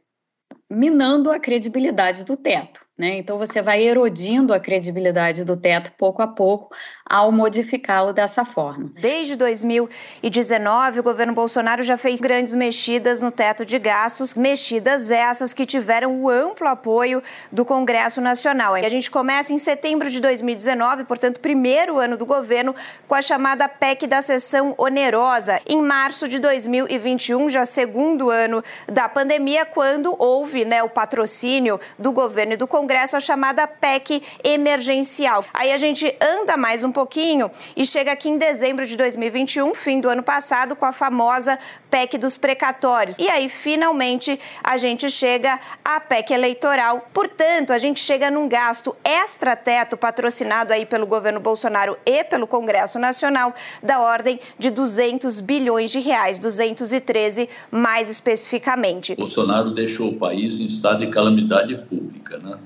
minando 0.70 1.30
a 1.30 1.38
credibilidade 1.38 2.24
do 2.24 2.36
teto. 2.36 2.81
Né? 2.98 3.16
Então, 3.16 3.38
você 3.38 3.62
vai 3.62 3.82
erodindo 3.82 4.52
a 4.52 4.60
credibilidade 4.60 5.46
do 5.46 5.56
teto 5.56 5.90
pouco 5.96 6.20
a 6.20 6.28
pouco 6.28 6.68
ao 7.08 7.32
modificá-lo 7.32 8.12
dessa 8.12 8.44
forma. 8.44 8.92
Desde 9.00 9.34
2019, 9.34 11.00
o 11.00 11.02
governo 11.02 11.32
Bolsonaro 11.32 11.82
já 11.82 11.96
fez 11.96 12.20
grandes 12.20 12.54
mexidas 12.54 13.22
no 13.22 13.30
teto 13.30 13.64
de 13.64 13.78
gastos, 13.78 14.34
mexidas 14.34 15.10
essas 15.10 15.54
que 15.54 15.64
tiveram 15.64 16.20
o 16.20 16.28
amplo 16.28 16.68
apoio 16.68 17.22
do 17.50 17.64
Congresso 17.64 18.20
Nacional. 18.20 18.74
A 18.74 18.88
gente 18.90 19.10
começa 19.10 19.54
em 19.54 19.58
setembro 19.58 20.10
de 20.10 20.20
2019, 20.20 21.04
portanto, 21.04 21.40
primeiro 21.40 21.98
ano 21.98 22.18
do 22.18 22.26
governo, 22.26 22.74
com 23.08 23.14
a 23.14 23.22
chamada 23.22 23.68
PEC 23.70 24.06
da 24.06 24.20
sessão 24.20 24.74
onerosa. 24.76 25.60
Em 25.66 25.80
março 25.80 26.28
de 26.28 26.38
2021, 26.38 27.48
já 27.48 27.64
segundo 27.64 28.28
ano 28.28 28.62
da 28.86 29.08
pandemia, 29.08 29.64
quando 29.64 30.14
houve 30.18 30.66
né, 30.66 30.82
o 30.82 30.90
patrocínio 30.90 31.80
do 31.98 32.12
governo 32.12 32.52
e 32.52 32.56
do 32.56 32.66
Congresso 32.66 32.81
Congresso 32.82 33.16
a 33.16 33.20
chamada 33.20 33.64
PEC 33.64 34.20
emergencial. 34.42 35.44
Aí 35.54 35.70
a 35.70 35.76
gente 35.76 36.12
anda 36.20 36.56
mais 36.56 36.82
um 36.82 36.90
pouquinho 36.90 37.48
e 37.76 37.86
chega 37.86 38.10
aqui 38.10 38.28
em 38.28 38.36
dezembro 38.36 38.84
de 38.84 38.96
2021, 38.96 39.72
fim 39.72 40.00
do 40.00 40.08
ano 40.08 40.24
passado, 40.24 40.74
com 40.74 40.84
a 40.84 40.92
famosa 40.92 41.56
PEC 41.88 42.18
dos 42.18 42.36
precatórios. 42.36 43.20
E 43.20 43.28
aí, 43.28 43.48
finalmente, 43.48 44.36
a 44.64 44.76
gente 44.76 45.08
chega 45.08 45.60
à 45.84 46.00
PEC 46.00 46.32
eleitoral. 46.32 47.06
Portanto, 47.14 47.72
a 47.72 47.78
gente 47.78 48.00
chega 48.00 48.32
num 48.32 48.48
gasto 48.48 48.96
extra-teto 49.04 49.96
patrocinado 49.96 50.72
aí 50.72 50.84
pelo 50.84 51.06
governo 51.06 51.38
Bolsonaro 51.38 51.96
e 52.04 52.24
pelo 52.24 52.48
Congresso 52.48 52.98
Nacional 52.98 53.54
da 53.80 54.00
ordem 54.00 54.40
de 54.58 54.70
200 54.70 55.38
bilhões 55.38 55.92
de 55.92 56.00
reais, 56.00 56.40
213 56.40 57.48
mais 57.70 58.08
especificamente. 58.08 59.14
Bolsonaro 59.14 59.70
deixou 59.70 60.08
o 60.08 60.16
país 60.16 60.58
em 60.58 60.66
estado 60.66 61.06
de 61.06 61.12
calamidade 61.12 61.76
pública, 61.88 62.38
né? 62.38 62.58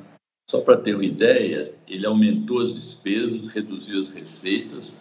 Só 0.49 0.61
para 0.61 0.77
ter 0.77 0.95
uma 0.95 1.05
ideia, 1.05 1.75
ele 1.89 2.07
aumentou 2.07 2.63
as 2.63 2.73
despesas, 2.73 3.49
reduziu 3.49 3.99
as 3.99 4.11
receitas, 4.11 4.97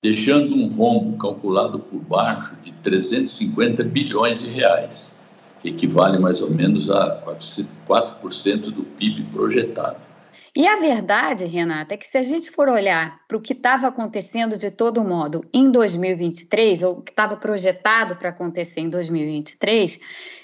deixando 0.00 0.54
um 0.54 0.68
rombo 0.68 1.18
calculado 1.18 1.80
por 1.80 2.00
baixo 2.00 2.54
de 2.62 2.70
350 2.74 3.82
bilhões 3.82 4.38
de 4.38 4.46
reais, 4.46 5.12
que 5.60 5.70
equivale 5.70 6.18
mais 6.18 6.40
ou 6.40 6.50
menos 6.50 6.90
a 6.90 7.20
4% 7.24 8.70
do 8.70 8.84
PIB 8.84 9.24
projetado. 9.32 10.13
E 10.56 10.68
a 10.68 10.76
verdade, 10.76 11.46
Renata, 11.46 11.94
é 11.94 11.96
que 11.96 12.06
se 12.06 12.16
a 12.16 12.22
gente 12.22 12.48
for 12.48 12.68
olhar 12.68 13.20
para 13.26 13.36
o 13.36 13.40
que 13.40 13.52
estava 13.52 13.88
acontecendo 13.88 14.56
de 14.56 14.70
todo 14.70 15.02
modo 15.02 15.44
em 15.52 15.68
2023, 15.68 16.84
ou 16.84 17.02
que 17.02 17.10
estava 17.10 17.36
projetado 17.36 18.14
para 18.14 18.28
acontecer 18.28 18.80
em 18.80 18.88
2023, 18.88 19.98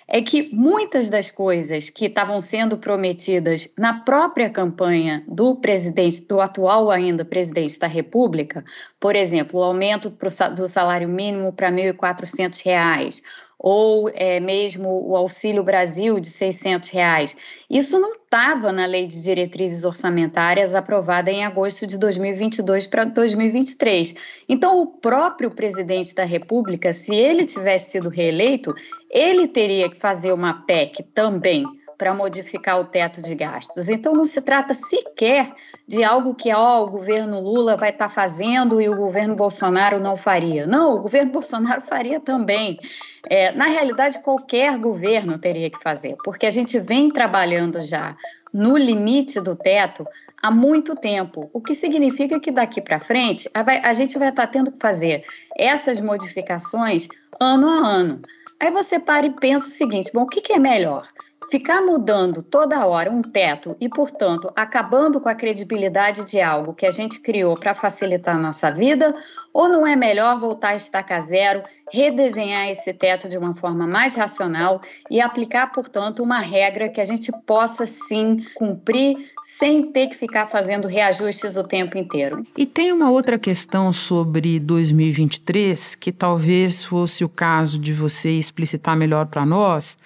é 0.08 0.20
que 0.20 0.52
muitas 0.52 1.08
das 1.08 1.30
coisas 1.30 1.90
que 1.90 2.06
estavam 2.06 2.40
sendo 2.40 2.76
prometidas 2.76 3.72
na 3.78 4.00
própria 4.00 4.50
campanha 4.50 5.22
do 5.28 5.54
presidente, 5.54 6.22
do 6.22 6.40
atual 6.40 6.90
ainda 6.90 7.24
presidente 7.24 7.78
da 7.78 7.86
República, 7.86 8.64
por 8.98 9.14
exemplo, 9.14 9.60
o 9.60 9.62
aumento 9.62 10.10
do 10.56 10.66
salário 10.66 11.08
mínimo 11.08 11.52
para 11.52 11.68
R$ 11.68 11.92
1.400, 11.92 13.22
ou 13.62 14.10
é, 14.14 14.40
mesmo 14.40 14.88
o 15.06 15.14
Auxílio 15.14 15.62
Brasil 15.62 16.18
de 16.18 16.28
600 16.28 16.88
reais. 16.88 17.36
Isso 17.68 18.00
não 18.00 18.14
estava 18.14 18.72
na 18.72 18.86
Lei 18.86 19.06
de 19.06 19.22
Diretrizes 19.22 19.84
Orçamentárias 19.84 20.74
aprovada 20.74 21.30
em 21.30 21.44
agosto 21.44 21.86
de 21.86 21.98
2022 21.98 22.86
para 22.86 23.04
2023. 23.04 24.14
Então, 24.48 24.80
o 24.80 24.86
próprio 24.86 25.50
presidente 25.50 26.14
da 26.14 26.24
República, 26.24 26.94
se 26.94 27.14
ele 27.14 27.44
tivesse 27.44 27.90
sido 27.90 28.08
reeleito, 28.08 28.74
ele 29.10 29.46
teria 29.46 29.90
que 29.90 29.96
fazer 29.96 30.32
uma 30.32 30.54
PEC 30.62 31.02
também 31.14 31.66
para 31.98 32.14
modificar 32.14 32.80
o 32.80 32.84
teto 32.84 33.20
de 33.20 33.34
gastos. 33.34 33.90
Então, 33.90 34.14
não 34.14 34.24
se 34.24 34.40
trata 34.40 34.72
sequer 34.72 35.52
de 35.86 36.02
algo 36.02 36.34
que 36.34 36.50
ó, 36.50 36.82
o 36.82 36.90
governo 36.90 37.42
Lula 37.42 37.76
vai 37.76 37.90
estar 37.90 38.08
tá 38.08 38.14
fazendo 38.14 38.80
e 38.80 38.88
o 38.88 38.96
governo 38.96 39.36
Bolsonaro 39.36 40.00
não 40.00 40.16
faria. 40.16 40.66
Não, 40.66 40.94
o 40.94 41.02
governo 41.02 41.28
Bolsonaro 41.32 41.82
faria 41.82 42.18
também. 42.18 42.80
É, 43.28 43.52
na 43.52 43.66
realidade, 43.66 44.22
qualquer 44.22 44.78
governo 44.78 45.38
teria 45.38 45.70
que 45.70 45.82
fazer, 45.82 46.16
porque 46.24 46.46
a 46.46 46.50
gente 46.50 46.78
vem 46.78 47.10
trabalhando 47.10 47.80
já 47.80 48.16
no 48.52 48.76
limite 48.76 49.40
do 49.40 49.54
teto 49.54 50.06
há 50.42 50.50
muito 50.50 50.96
tempo, 50.96 51.50
o 51.52 51.60
que 51.60 51.74
significa 51.74 52.40
que 52.40 52.50
daqui 52.50 52.80
para 52.80 52.98
frente 52.98 53.48
a, 53.54 53.92
gente 53.92 54.18
vai 54.18 54.30
estar 54.30 54.46
tá 54.46 54.52
tendo 54.52 54.72
que 54.72 54.78
fazer 54.80 55.24
essas 55.56 56.00
modificações 56.00 57.08
ano 57.38 57.68
a 57.68 57.86
ano. 57.86 58.22
Aí 58.58 58.70
você 58.70 58.98
para 58.98 59.26
e 59.26 59.30
pensa 59.30 59.66
o 59.66 59.70
seguinte: 59.70 60.10
bom, 60.12 60.22
o 60.22 60.26
que, 60.26 60.40
que 60.40 60.52
é 60.52 60.58
melhor? 60.58 61.06
Ficar 61.50 61.82
mudando 61.82 62.44
toda 62.44 62.86
hora 62.86 63.10
um 63.10 63.22
teto 63.22 63.76
e, 63.80 63.88
portanto, 63.88 64.52
acabando 64.54 65.20
com 65.20 65.28
a 65.28 65.34
credibilidade 65.34 66.24
de 66.24 66.40
algo 66.40 66.72
que 66.72 66.86
a 66.86 66.92
gente 66.92 67.18
criou 67.18 67.58
para 67.58 67.74
facilitar 67.74 68.36
a 68.36 68.38
nossa 68.38 68.70
vida? 68.70 69.12
Ou 69.52 69.68
não 69.68 69.84
é 69.84 69.96
melhor 69.96 70.38
voltar 70.38 70.68
a 70.68 70.76
estacar 70.76 71.20
zero, 71.22 71.64
redesenhar 71.92 72.68
esse 72.68 72.92
teto 72.94 73.28
de 73.28 73.36
uma 73.36 73.52
forma 73.52 73.84
mais 73.84 74.14
racional 74.14 74.80
e 75.10 75.20
aplicar, 75.20 75.72
portanto, 75.72 76.22
uma 76.22 76.38
regra 76.38 76.88
que 76.88 77.00
a 77.00 77.04
gente 77.04 77.32
possa 77.44 77.84
sim 77.84 78.44
cumprir 78.54 79.16
sem 79.42 79.90
ter 79.90 80.06
que 80.06 80.14
ficar 80.14 80.46
fazendo 80.46 80.86
reajustes 80.86 81.56
o 81.56 81.64
tempo 81.64 81.98
inteiro? 81.98 82.46
E 82.56 82.64
tem 82.64 82.92
uma 82.92 83.10
outra 83.10 83.40
questão 83.40 83.92
sobre 83.92 84.60
2023 84.60 85.96
que 85.96 86.12
talvez 86.12 86.84
fosse 86.84 87.24
o 87.24 87.28
caso 87.28 87.76
de 87.76 87.92
você 87.92 88.30
explicitar 88.30 88.96
melhor 88.96 89.26
para 89.26 89.44
nós 89.44 89.98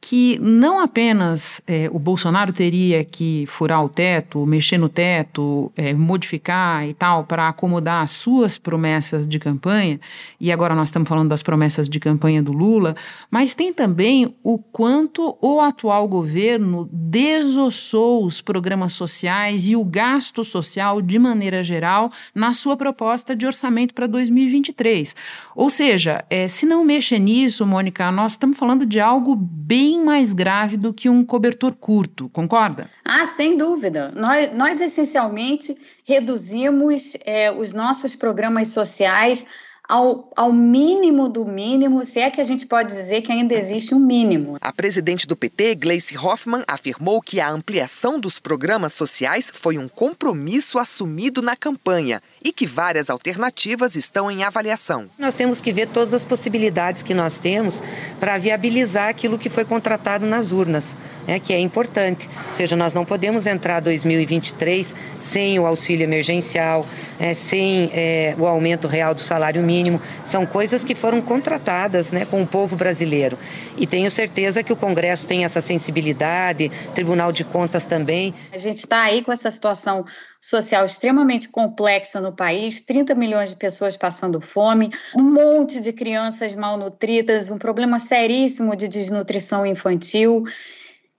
que 0.00 0.38
não 0.40 0.80
apenas 0.80 1.60
é, 1.66 1.88
o 1.92 1.98
Bolsonaro 1.98 2.52
teria 2.52 3.04
que 3.04 3.44
furar 3.46 3.84
o 3.84 3.88
teto, 3.88 4.46
mexer 4.46 4.78
no 4.78 4.88
teto, 4.88 5.70
é, 5.76 5.92
modificar 5.92 6.88
e 6.88 6.94
tal, 6.94 7.24
para 7.24 7.48
acomodar 7.48 8.02
as 8.02 8.12
suas 8.12 8.56
promessas 8.56 9.26
de 9.26 9.38
campanha, 9.38 10.00
e 10.40 10.50
agora 10.50 10.74
nós 10.74 10.88
estamos 10.88 11.08
falando 11.08 11.28
das 11.28 11.42
promessas 11.42 11.88
de 11.88 12.00
campanha 12.00 12.42
do 12.42 12.52
Lula, 12.52 12.96
mas 13.30 13.54
tem 13.54 13.72
também 13.72 14.34
o 14.42 14.58
quanto 14.58 15.36
o 15.40 15.60
atual 15.60 16.08
governo 16.08 16.88
desossou 16.90 18.24
os 18.24 18.40
programas 18.40 18.94
sociais 18.94 19.68
e 19.68 19.76
o 19.76 19.84
gasto 19.84 20.42
social 20.42 21.02
de 21.02 21.18
maneira 21.18 21.62
geral 21.62 22.10
na 22.34 22.52
sua 22.52 22.76
proposta 22.76 23.36
de 23.36 23.44
orçamento 23.44 23.92
para 23.92 24.06
2023. 24.06 25.14
Ou 25.54 25.68
seja, 25.68 26.24
é, 26.30 26.48
se 26.48 26.64
não 26.64 26.84
mexer 26.84 27.18
nisso, 27.18 27.66
Mônica, 27.66 28.10
nós 28.10 28.32
estamos 28.32 28.56
falando 28.56 28.86
de 28.86 28.98
algo 28.98 29.36
bem 29.36 29.89
mais 29.98 30.32
grave 30.32 30.76
do 30.76 30.92
que 30.92 31.08
um 31.08 31.24
cobertor 31.24 31.74
curto, 31.74 32.28
concorda? 32.28 32.90
Ah, 33.04 33.24
sem 33.24 33.56
dúvida. 33.56 34.12
Nós, 34.14 34.52
nós 34.54 34.80
essencialmente 34.80 35.76
reduzimos 36.04 37.16
é, 37.24 37.50
os 37.50 37.72
nossos 37.72 38.14
programas 38.14 38.68
sociais 38.68 39.46
ao, 39.90 40.30
ao 40.36 40.52
mínimo 40.52 41.28
do 41.28 41.44
mínimo, 41.44 42.04
se 42.04 42.20
é 42.20 42.30
que 42.30 42.40
a 42.40 42.44
gente 42.44 42.64
pode 42.64 42.88
dizer 42.90 43.22
que 43.22 43.32
ainda 43.32 43.54
existe 43.54 43.92
um 43.92 43.98
mínimo. 43.98 44.56
A 44.60 44.72
presidente 44.72 45.26
do 45.26 45.34
PT, 45.34 45.74
Gleice 45.74 46.16
Hoffmann, 46.16 46.62
afirmou 46.68 47.20
que 47.20 47.40
a 47.40 47.50
ampliação 47.50 48.20
dos 48.20 48.38
programas 48.38 48.92
sociais 48.92 49.50
foi 49.52 49.76
um 49.76 49.88
compromisso 49.88 50.78
assumido 50.78 51.42
na 51.42 51.56
campanha 51.56 52.22
e 52.42 52.52
que 52.52 52.66
várias 52.66 53.10
alternativas 53.10 53.96
estão 53.96 54.30
em 54.30 54.42
avaliação. 54.44 55.08
Nós 55.18 55.34
temos 55.34 55.60
que 55.60 55.72
ver 55.72 55.88
todas 55.88 56.14
as 56.14 56.24
possibilidades 56.24 57.02
que 57.02 57.14
nós 57.14 57.38
temos 57.38 57.82
para 58.18 58.38
viabilizar 58.38 59.08
aquilo 59.08 59.38
que 59.38 59.50
foi 59.50 59.64
contratado 59.64 60.26
nas 60.26 60.52
urnas 60.52 60.94
né, 61.26 61.38
que 61.38 61.52
é 61.52 61.60
importante. 61.60 62.28
Ou 62.48 62.54
seja, 62.54 62.74
nós 62.74 62.92
não 62.92 63.04
podemos 63.04 63.46
entrar 63.46 63.80
2023 63.80 64.94
sem 65.20 65.58
o 65.58 65.66
auxílio 65.66 66.04
emergencial, 66.04 66.84
é, 67.18 67.34
sem 67.34 67.90
é, 67.92 68.34
o 68.36 68.46
aumento 68.46 68.88
real 68.88 69.14
do 69.14 69.20
salário 69.20 69.62
mínimo. 69.62 70.00
São 70.24 70.44
coisas 70.44 70.82
que 70.82 70.94
foram 70.94 71.20
contratadas 71.20 72.10
né, 72.10 72.24
com 72.24 72.42
o 72.42 72.46
povo 72.46 72.74
brasileiro. 72.74 73.38
E 73.76 73.86
tenho 73.86 74.10
certeza 74.10 74.62
que 74.62 74.72
o 74.72 74.76
Congresso 74.76 75.26
tem 75.26 75.44
essa 75.44 75.60
sensibilidade, 75.60 76.70
Tribunal 76.94 77.30
de 77.30 77.44
Contas 77.44 77.86
também. 77.86 78.34
A 78.52 78.58
gente 78.58 78.78
está 78.78 79.02
aí 79.02 79.22
com 79.22 79.32
essa 79.32 79.50
situação 79.50 80.04
social 80.40 80.86
extremamente 80.86 81.48
complexa 81.48 82.20
no 82.20 82.32
país, 82.32 82.80
30 82.80 83.14
milhões 83.14 83.50
de 83.50 83.56
pessoas 83.56 83.96
passando 83.96 84.40
fome, 84.40 84.90
um 85.14 85.22
monte 85.22 85.80
de 85.80 85.92
crianças 85.92 86.54
malnutridas, 86.54 87.50
um 87.50 87.58
problema 87.58 87.98
seríssimo 87.98 88.74
de 88.74 88.88
desnutrição 88.88 89.66
infantil. 89.66 90.42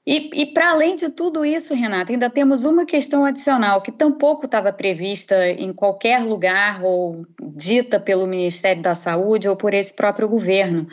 E, 0.05 0.41
e 0.41 0.45
para 0.47 0.71
além 0.71 0.95
de 0.95 1.09
tudo 1.09 1.45
isso, 1.45 1.75
Renata, 1.75 2.11
ainda 2.11 2.27
temos 2.27 2.65
uma 2.65 2.85
questão 2.85 3.23
adicional 3.23 3.83
que 3.83 3.91
tampouco 3.91 4.45
estava 4.45 4.73
prevista 4.73 5.47
em 5.51 5.71
qualquer 5.71 6.23
lugar 6.23 6.83
ou 6.83 7.23
dita 7.55 7.99
pelo 7.99 8.25
Ministério 8.25 8.81
da 8.81 8.95
Saúde 8.95 9.47
ou 9.47 9.55
por 9.55 9.75
esse 9.75 9.95
próprio 9.95 10.27
governo. 10.27 10.87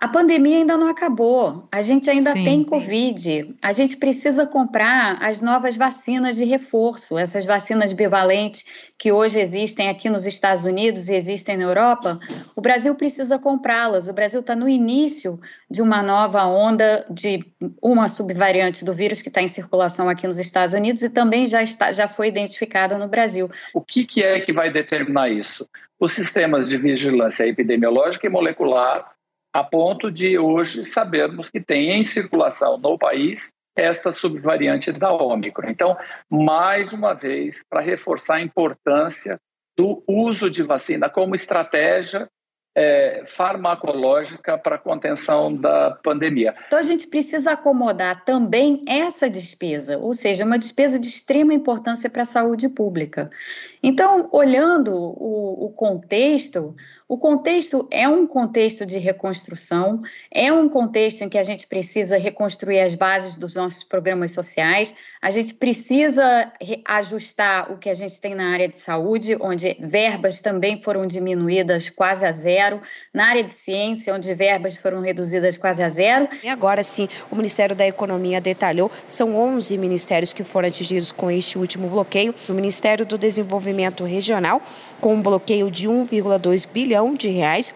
A 0.00 0.06
pandemia 0.06 0.58
ainda 0.58 0.76
não 0.76 0.86
acabou, 0.86 1.66
a 1.72 1.82
gente 1.82 2.08
ainda 2.08 2.30
Sim. 2.30 2.44
tem 2.44 2.62
Covid, 2.62 3.56
a 3.60 3.72
gente 3.72 3.96
precisa 3.96 4.46
comprar 4.46 5.18
as 5.20 5.40
novas 5.40 5.76
vacinas 5.76 6.36
de 6.36 6.44
reforço, 6.44 7.18
essas 7.18 7.44
vacinas 7.44 7.92
bivalentes 7.92 8.64
que 8.96 9.10
hoje 9.10 9.40
existem 9.40 9.88
aqui 9.88 10.08
nos 10.08 10.24
Estados 10.24 10.64
Unidos 10.64 11.08
e 11.08 11.14
existem 11.14 11.56
na 11.56 11.64
Europa. 11.64 12.20
O 12.54 12.60
Brasil 12.60 12.94
precisa 12.94 13.40
comprá-las. 13.40 14.06
O 14.06 14.12
Brasil 14.12 14.38
está 14.38 14.54
no 14.54 14.68
início 14.68 15.40
de 15.68 15.82
uma 15.82 16.00
nova 16.00 16.44
onda 16.46 17.04
de 17.10 17.44
uma 17.82 18.06
subvariante 18.06 18.84
do 18.84 18.94
vírus 18.94 19.20
que 19.20 19.28
está 19.28 19.42
em 19.42 19.48
circulação 19.48 20.08
aqui 20.08 20.28
nos 20.28 20.38
Estados 20.38 20.74
Unidos 20.74 21.02
e 21.02 21.10
também 21.10 21.44
já, 21.48 21.60
está, 21.60 21.90
já 21.90 22.06
foi 22.06 22.28
identificada 22.28 22.96
no 22.96 23.08
Brasil. 23.08 23.50
O 23.74 23.80
que, 23.80 24.04
que 24.04 24.22
é 24.22 24.38
que 24.38 24.52
vai 24.52 24.72
determinar 24.72 25.28
isso? 25.28 25.68
Os 25.98 26.12
sistemas 26.12 26.68
de 26.68 26.76
vigilância 26.76 27.44
epidemiológica 27.44 28.28
e 28.28 28.30
molecular 28.30 29.17
a 29.58 29.64
ponto 29.64 30.08
de 30.08 30.38
hoje 30.38 30.84
sabermos 30.84 31.50
que 31.50 31.60
tem 31.60 31.98
em 31.98 32.04
circulação 32.04 32.78
no 32.78 32.96
país 32.96 33.50
esta 33.76 34.12
subvariante 34.12 34.92
da 34.92 35.12
Ômicron. 35.12 35.68
Então, 35.68 35.96
mais 36.30 36.92
uma 36.92 37.12
vez, 37.12 37.64
para 37.68 37.80
reforçar 37.80 38.36
a 38.36 38.40
importância 38.40 39.36
do 39.76 40.02
uso 40.06 40.48
de 40.48 40.62
vacina 40.62 41.08
como 41.08 41.34
estratégia 41.34 42.28
é, 42.76 43.24
farmacológica 43.26 44.56
para 44.56 44.78
contenção 44.78 45.52
da 45.52 45.98
pandemia. 46.02 46.54
Então, 46.68 46.78
a 46.78 46.82
gente 46.84 47.08
precisa 47.08 47.52
acomodar 47.52 48.24
também 48.24 48.84
essa 48.86 49.28
despesa, 49.28 49.98
ou 49.98 50.12
seja, 50.12 50.44
uma 50.44 50.58
despesa 50.58 51.00
de 51.00 51.08
extrema 51.08 51.52
importância 51.52 52.08
para 52.08 52.22
a 52.22 52.26
saúde 52.26 52.68
pública. 52.68 53.28
Então, 53.82 54.28
olhando 54.32 54.94
o, 54.94 55.66
o 55.66 55.70
contexto, 55.70 56.74
o 57.08 57.16
contexto 57.16 57.88
é 57.90 58.08
um 58.08 58.26
contexto 58.26 58.84
de 58.84 58.98
reconstrução, 58.98 60.02
é 60.30 60.52
um 60.52 60.68
contexto 60.68 61.22
em 61.22 61.28
que 61.28 61.38
a 61.38 61.44
gente 61.44 61.66
precisa 61.66 62.18
reconstruir 62.18 62.80
as 62.80 62.94
bases 62.94 63.36
dos 63.36 63.54
nossos 63.54 63.84
programas 63.84 64.32
sociais, 64.32 64.94
a 65.22 65.30
gente 65.30 65.54
precisa 65.54 66.52
ajustar 66.84 67.72
o 67.72 67.78
que 67.78 67.88
a 67.88 67.94
gente 67.94 68.20
tem 68.20 68.34
na 68.34 68.52
área 68.52 68.68
de 68.68 68.78
saúde, 68.78 69.36
onde 69.40 69.76
verbas 69.80 70.40
também 70.40 70.82
foram 70.82 71.06
diminuídas 71.06 71.88
quase 71.88 72.26
a 72.26 72.32
zero, 72.32 72.80
na 73.14 73.28
área 73.28 73.44
de 73.44 73.52
ciência, 73.52 74.14
onde 74.14 74.32
verbas 74.34 74.76
foram 74.76 75.00
reduzidas 75.00 75.56
quase 75.56 75.82
a 75.82 75.88
zero. 75.88 76.28
E 76.42 76.48
agora 76.48 76.82
sim, 76.82 77.08
o 77.30 77.36
Ministério 77.36 77.74
da 77.74 77.86
Economia 77.86 78.40
detalhou, 78.40 78.90
são 79.06 79.36
11 79.36 79.78
ministérios 79.78 80.32
que 80.32 80.44
foram 80.44 80.68
atingidos 80.68 81.12
com 81.12 81.30
este 81.30 81.58
último 81.58 81.88
bloqueio. 81.88 82.34
O 82.48 82.52
Ministério 82.52 83.06
do 83.06 83.16
Desenvolvimento 83.16 83.67
Regional, 84.04 84.60
com 85.00 85.14
um 85.14 85.22
bloqueio 85.22 85.70
de 85.70 85.88
1,2 85.88 86.68
bilhão 86.70 86.88
bilhão 86.88 87.14
de 87.14 87.28
reais. 87.28 87.72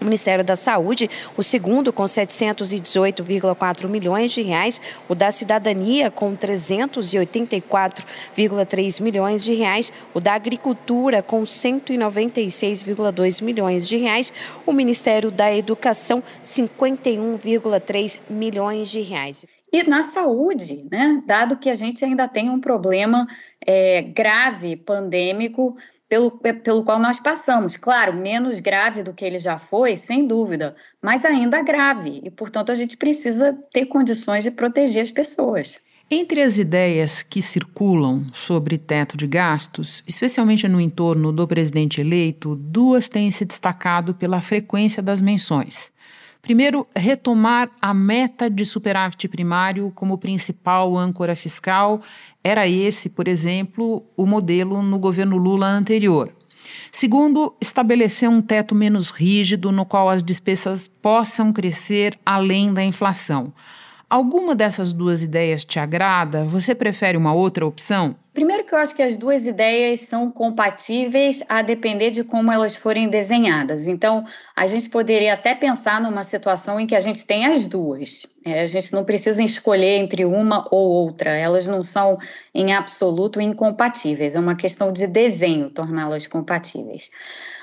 O 0.00 0.04
Ministério 0.04 0.44
da 0.44 0.56
Saúde, 0.56 1.08
o 1.36 1.42
segundo 1.42 1.92
com 1.92 2.04
718,4 2.04 3.88
milhões 3.88 4.32
de 4.32 4.40
reais, 4.42 4.80
o 5.08 5.14
da 5.14 5.30
Cidadania 5.30 6.10
com 6.10 6.36
384,3 6.36 9.00
milhões 9.00 9.44
de 9.44 9.54
reais, 9.54 9.92
o 10.12 10.18
da 10.20 10.34
Agricultura 10.34 11.22
com 11.22 11.42
196,2 11.42 13.42
milhões 13.42 13.88
de 13.88 13.96
reais, 13.96 14.32
o 14.66 14.72
Ministério 14.72 15.30
da 15.30 15.54
Educação 15.54 16.20
51,3 16.42 18.18
milhões 18.28 18.90
de 18.90 19.00
reais. 19.00 19.46
E 19.74 19.82
na 19.82 20.04
saúde, 20.04 20.86
né, 20.88 21.20
dado 21.26 21.56
que 21.56 21.68
a 21.68 21.74
gente 21.74 22.04
ainda 22.04 22.28
tem 22.28 22.48
um 22.48 22.60
problema 22.60 23.26
é, 23.66 24.02
grave 24.02 24.76
pandêmico 24.76 25.76
pelo, 26.08 26.38
é, 26.44 26.52
pelo 26.52 26.84
qual 26.84 27.00
nós 27.00 27.18
passamos. 27.18 27.76
Claro, 27.76 28.12
menos 28.12 28.60
grave 28.60 29.02
do 29.02 29.12
que 29.12 29.24
ele 29.24 29.40
já 29.40 29.58
foi, 29.58 29.96
sem 29.96 30.28
dúvida, 30.28 30.76
mas 31.02 31.24
ainda 31.24 31.60
grave. 31.60 32.20
E, 32.22 32.30
portanto, 32.30 32.70
a 32.70 32.74
gente 32.76 32.96
precisa 32.96 33.52
ter 33.72 33.86
condições 33.86 34.44
de 34.44 34.52
proteger 34.52 35.02
as 35.02 35.10
pessoas. 35.10 35.80
Entre 36.08 36.40
as 36.40 36.56
ideias 36.56 37.24
que 37.24 37.42
circulam 37.42 38.24
sobre 38.32 38.78
teto 38.78 39.16
de 39.16 39.26
gastos, 39.26 40.04
especialmente 40.06 40.68
no 40.68 40.80
entorno 40.80 41.32
do 41.32 41.48
presidente 41.48 42.00
eleito, 42.00 42.54
duas 42.54 43.08
têm 43.08 43.28
se 43.32 43.44
destacado 43.44 44.14
pela 44.14 44.40
frequência 44.40 45.02
das 45.02 45.20
menções. 45.20 45.92
Primeiro, 46.44 46.86
retomar 46.94 47.70
a 47.80 47.94
meta 47.94 48.50
de 48.50 48.66
superávit 48.66 49.28
primário 49.28 49.90
como 49.94 50.18
principal 50.18 50.94
âncora 50.94 51.34
fiscal. 51.34 52.02
Era 52.44 52.68
esse, 52.68 53.08
por 53.08 53.26
exemplo, 53.26 54.04
o 54.14 54.26
modelo 54.26 54.82
no 54.82 54.98
governo 54.98 55.38
Lula 55.38 55.68
anterior. 55.68 56.30
Segundo, 56.92 57.54
estabelecer 57.58 58.28
um 58.28 58.42
teto 58.42 58.74
menos 58.74 59.08
rígido 59.08 59.72
no 59.72 59.86
qual 59.86 60.10
as 60.10 60.22
despesas 60.22 60.86
possam 60.86 61.50
crescer 61.50 62.14
além 62.26 62.74
da 62.74 62.84
inflação. 62.84 63.50
Alguma 64.14 64.54
dessas 64.54 64.92
duas 64.92 65.24
ideias 65.24 65.64
te 65.64 65.80
agrada? 65.80 66.44
Você 66.44 66.72
prefere 66.72 67.18
uma 67.18 67.34
outra 67.34 67.66
opção? 67.66 68.14
Primeiro 68.32 68.62
que 68.62 68.72
eu 68.72 68.78
acho 68.78 68.94
que 68.94 69.02
as 69.02 69.16
duas 69.16 69.44
ideias 69.44 70.02
são 70.02 70.30
compatíveis 70.30 71.42
a 71.48 71.62
depender 71.62 72.12
de 72.12 72.22
como 72.22 72.52
elas 72.52 72.76
forem 72.76 73.08
desenhadas. 73.08 73.88
Então, 73.88 74.24
a 74.54 74.68
gente 74.68 74.88
poderia 74.88 75.34
até 75.34 75.52
pensar 75.52 76.00
numa 76.00 76.22
situação 76.22 76.78
em 76.78 76.86
que 76.86 76.94
a 76.94 77.00
gente 77.00 77.26
tem 77.26 77.46
as 77.46 77.66
duas. 77.66 78.24
É, 78.46 78.60
a 78.60 78.66
gente 78.68 78.92
não 78.92 79.04
precisa 79.04 79.42
escolher 79.42 79.98
entre 79.98 80.24
uma 80.24 80.64
ou 80.70 80.88
outra. 80.90 81.30
Elas 81.30 81.66
não 81.66 81.82
são, 81.82 82.16
em 82.54 82.72
absoluto, 82.72 83.40
incompatíveis. 83.40 84.36
É 84.36 84.38
uma 84.38 84.54
questão 84.54 84.92
de 84.92 85.08
desenho 85.08 85.70
torná-las 85.70 86.28
compatíveis. 86.28 87.10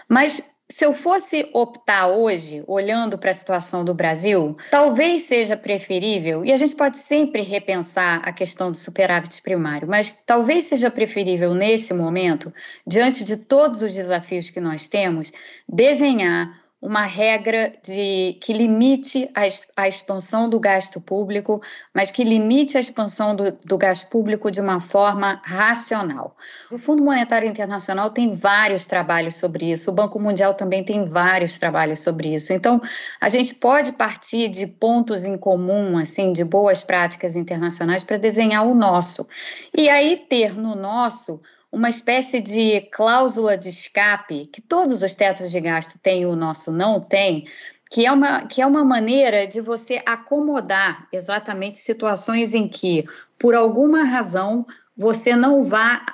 Mas 0.10 0.44
se 0.72 0.86
eu 0.86 0.94
fosse 0.94 1.50
optar 1.54 2.08
hoje, 2.08 2.64
olhando 2.66 3.18
para 3.18 3.30
a 3.30 3.34
situação 3.34 3.84
do 3.84 3.94
Brasil, 3.94 4.58
talvez 4.70 5.24
seja 5.24 5.58
preferível, 5.58 6.46
e 6.46 6.52
a 6.52 6.58
gente 6.58 6.76
pode 6.76 6.98
sempre 6.98 7.42
repensar 7.42 8.22
a 8.24 8.32
questão 8.32 8.72
do 8.72 8.78
superávit 8.78 9.42
primário, 9.42 9.88
mas 9.88 10.24
talvez 10.26 10.66
seja 10.66 10.90
preferível 10.90 11.54
nesse 11.54 11.94
momento, 11.94 12.54
diante 12.88 13.26
de 13.26 13.36
todos 13.36 13.82
os 13.82 13.94
desafios 13.94 14.50
que 14.50 14.62
nós 14.62 14.88
temos, 14.88 15.32
desenhar 15.68 16.62
uma 16.82 17.06
regra 17.06 17.72
de, 17.84 18.36
que 18.42 18.52
limite 18.52 19.30
a, 19.36 19.42
a, 19.84 19.88
expansão 19.88 20.50
do 20.50 20.60
gasto 20.60 21.00
público, 21.00 21.62
mas 21.94 22.10
que 22.10 22.24
limite 22.24 22.76
a 22.76 22.80
expansão 22.80 23.36
do, 23.36 23.52
do, 23.52 23.78
gasto 23.78 24.10
público 24.10 24.50
de 24.50 24.60
uma 24.60 24.80
forma 24.80 25.40
racional. 25.46 26.36
O 26.72 26.80
Fundo 26.80 27.04
Monetário 27.04 27.48
Internacional 27.48 28.10
tem 28.10 28.36
vários 28.36 28.88
trabalhos 28.88 29.36
sobre 29.36 29.72
isso, 29.72 29.92
o 29.92 29.94
Banco 29.94 30.20
Mundial 30.20 30.56
também 30.56 30.84
tem 30.84 31.06
vários 31.06 31.60
trabalhos 31.60 32.00
sobre 32.00 32.34
isso. 32.34 32.52
Então, 32.52 32.82
a 33.20 33.30
gente 33.30 33.54
pode 33.54 33.92
partir 33.92 34.50
de 34.50 34.66
pontos 34.66 35.26
em 35.26 35.38
comum, 35.38 36.00
assim, 36.00 36.34
de 36.34 36.44
boas 36.44 36.82
práticas 36.82 37.36
internacionais 37.36 38.04
para 38.04 38.18
desenhar 38.18 38.66
o 38.66 38.74
nosso. 38.74 39.28
E 39.78 39.88
aí 39.88 40.18
ter 40.28 40.56
no 40.56 40.76
nosso 40.76 41.40
uma 41.72 41.90
espécie 41.90 42.42
de 42.42 42.82
cláusula 42.92 43.58
de 43.58 43.70
escape 43.70 44.48
que 44.48 44.62
todos 44.62 45.02
os 45.02 45.16
tetos 45.16 45.50
de 45.50 45.60
gasto 45.62 45.98
têm 46.00 46.26
o 46.26 46.36
nosso 46.36 46.72
não 46.72 47.00
tem, 47.00 47.48
que 47.90 48.06
é 48.06 48.12
uma, 48.12 48.46
que 48.46 48.62
é 48.62 48.66
uma 48.66 48.84
maneira 48.84 49.48
de 49.48 49.62
você 49.62 50.02
acomodar 50.06 51.08
exatamente 51.12 51.80
situações 51.80 52.54
em 52.54 52.68
que, 52.68 53.06
por 53.40 53.56
alguma 53.56 54.04
razão, 54.04 54.66
você 54.96 55.36
não 55.36 55.66
vá, 55.66 56.06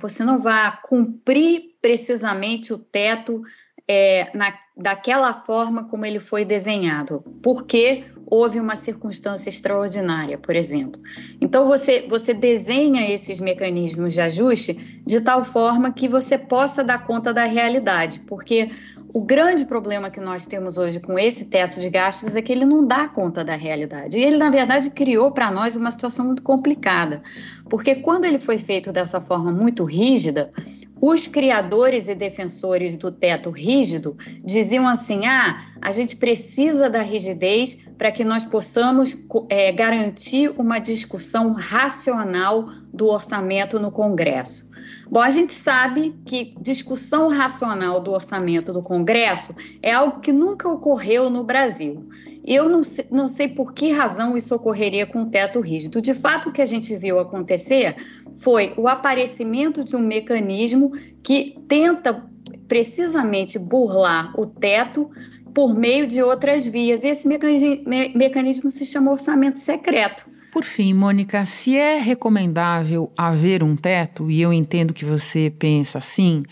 você 0.00 0.24
não 0.24 0.38
vá 0.38 0.70
cumprir 0.70 1.76
precisamente 1.80 2.72
o 2.72 2.78
teto 2.78 3.42
é, 3.88 4.30
na, 4.36 4.52
daquela 4.76 5.34
forma 5.34 5.88
como 5.88 6.06
ele 6.06 6.20
foi 6.20 6.44
desenhado, 6.44 7.22
porque 7.42 8.04
houve 8.26 8.58
uma 8.58 8.76
circunstância 8.76 9.50
extraordinária, 9.50 10.38
por 10.38 10.56
exemplo. 10.56 11.00
Então 11.40 11.68
você, 11.68 12.06
você 12.08 12.32
desenha 12.32 13.12
esses 13.12 13.38
mecanismos 13.40 14.14
de 14.14 14.20
ajuste 14.22 15.02
de 15.06 15.20
tal 15.20 15.44
forma 15.44 15.92
que 15.92 16.08
você 16.08 16.38
possa 16.38 16.82
dar 16.82 17.06
conta 17.06 17.32
da 17.32 17.44
realidade, 17.44 18.20
porque 18.20 18.70
o 19.12 19.22
grande 19.22 19.66
problema 19.66 20.10
que 20.10 20.20
nós 20.20 20.46
temos 20.46 20.78
hoje 20.78 20.98
com 20.98 21.18
esse 21.18 21.44
teto 21.44 21.78
de 21.78 21.90
gastos 21.90 22.34
é 22.34 22.40
que 22.40 22.50
ele 22.50 22.64
não 22.64 22.86
dá 22.86 23.06
conta 23.06 23.44
da 23.44 23.54
realidade. 23.54 24.16
E 24.16 24.22
ele, 24.22 24.38
na 24.38 24.48
verdade, 24.48 24.88
criou 24.88 25.30
para 25.30 25.50
nós 25.50 25.76
uma 25.76 25.90
situação 25.90 26.24
muito 26.24 26.42
complicada, 26.42 27.20
porque 27.68 27.96
quando 27.96 28.24
ele 28.24 28.38
foi 28.38 28.56
feito 28.58 28.90
dessa 28.90 29.20
forma 29.20 29.52
muito 29.52 29.84
rígida, 29.84 30.50
os 31.04 31.26
criadores 31.26 32.06
e 32.06 32.14
defensores 32.14 32.96
do 32.96 33.10
teto 33.10 33.50
rígido 33.50 34.16
diziam 34.44 34.86
assim: 34.86 35.26
ah, 35.26 35.60
a 35.82 35.90
gente 35.90 36.14
precisa 36.14 36.88
da 36.88 37.02
rigidez 37.02 37.76
para 37.98 38.12
que 38.12 38.22
nós 38.22 38.44
possamos 38.44 39.26
é, 39.48 39.72
garantir 39.72 40.52
uma 40.56 40.78
discussão 40.78 41.54
racional 41.54 42.68
do 42.94 43.08
orçamento 43.08 43.80
no 43.80 43.90
Congresso. 43.90 44.70
Bom, 45.10 45.20
a 45.20 45.28
gente 45.28 45.52
sabe 45.52 46.14
que 46.24 46.54
discussão 46.60 47.28
racional 47.28 48.00
do 48.00 48.12
orçamento 48.12 48.72
do 48.72 48.80
Congresso 48.80 49.54
é 49.82 49.92
algo 49.92 50.20
que 50.20 50.32
nunca 50.32 50.68
ocorreu 50.68 51.28
no 51.28 51.42
Brasil. 51.42 52.08
Eu 52.44 52.68
não 52.68 52.82
sei, 52.82 53.06
não 53.10 53.28
sei 53.28 53.48
por 53.48 53.72
que 53.72 53.92
razão 53.92 54.36
isso 54.36 54.54
ocorreria 54.54 55.06
com 55.06 55.22
o 55.22 55.30
teto 55.30 55.60
rígido. 55.60 56.00
De 56.00 56.12
fato, 56.12 56.48
o 56.48 56.52
que 56.52 56.60
a 56.60 56.66
gente 56.66 56.96
viu 56.96 57.18
acontecer 57.18 57.96
foi 58.38 58.72
o 58.76 58.88
aparecimento 58.88 59.84
de 59.84 59.94
um 59.94 60.00
mecanismo 60.00 60.92
que 61.22 61.56
tenta 61.68 62.24
precisamente 62.66 63.58
burlar 63.58 64.32
o 64.38 64.46
teto 64.46 65.10
por 65.54 65.74
meio 65.74 66.06
de 66.06 66.22
outras 66.22 66.66
vias. 66.66 67.04
E 67.04 67.08
esse 67.08 67.28
mecanismo, 67.28 67.82
me, 67.86 68.14
mecanismo 68.14 68.70
se 68.70 68.84
chama 68.84 69.12
orçamento 69.12 69.58
secreto. 69.60 70.30
Por 70.52 70.64
fim, 70.64 70.92
Mônica, 70.92 71.44
se 71.46 71.76
é 71.76 71.98
recomendável 71.98 73.10
haver 73.16 73.62
um 73.62 73.74
teto, 73.74 74.30
e 74.30 74.42
eu 74.42 74.52
entendo 74.52 74.92
que 74.92 75.04
você 75.04 75.50
pensa 75.58 75.96
assim, 75.96 76.42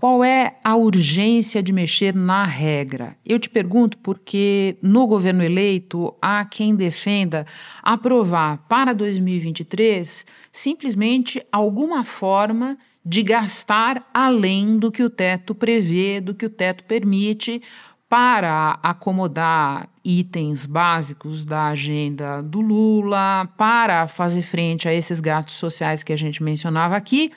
qual 0.00 0.24
é 0.24 0.54
a 0.64 0.74
urgência 0.76 1.62
de 1.62 1.74
mexer 1.74 2.14
na 2.14 2.46
regra? 2.46 3.18
Eu 3.22 3.38
te 3.38 3.50
pergunto 3.50 3.98
porque 3.98 4.78
no 4.80 5.06
governo 5.06 5.44
eleito 5.44 6.14
há 6.22 6.42
quem 6.42 6.74
defenda 6.74 7.46
aprovar 7.82 8.64
para 8.66 8.94
2023 8.94 10.24
simplesmente 10.50 11.46
alguma 11.52 12.02
forma 12.02 12.78
de 13.04 13.22
gastar 13.22 14.08
além 14.14 14.78
do 14.78 14.90
que 14.90 15.02
o 15.02 15.10
teto 15.10 15.54
prevê, 15.54 16.18
do 16.18 16.34
que 16.34 16.46
o 16.46 16.50
teto 16.50 16.82
permite, 16.84 17.60
para 18.08 18.80
acomodar 18.82 19.86
itens 20.02 20.64
básicos 20.64 21.44
da 21.44 21.66
agenda 21.66 22.42
do 22.42 22.62
Lula, 22.62 23.46
para 23.58 24.08
fazer 24.08 24.40
frente 24.40 24.88
a 24.88 24.94
esses 24.94 25.20
gastos 25.20 25.56
sociais 25.56 26.02
que 26.02 26.12
a 26.14 26.16
gente 26.16 26.42
mencionava 26.42 26.96
aqui. 26.96 27.30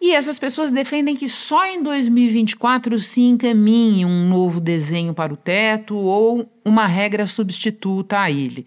E 0.00 0.12
essas 0.14 0.38
pessoas 0.38 0.70
defendem 0.70 1.14
que 1.14 1.28
só 1.28 1.66
em 1.66 1.82
2024 1.82 2.98
se 2.98 3.20
encaminhe 3.20 4.04
um 4.04 4.26
novo 4.28 4.60
desenho 4.60 5.12
para 5.12 5.32
o 5.32 5.36
teto 5.36 5.94
ou 5.94 6.50
uma 6.64 6.86
regra 6.86 7.26
substituta 7.26 8.18
a 8.20 8.30
ele. 8.30 8.66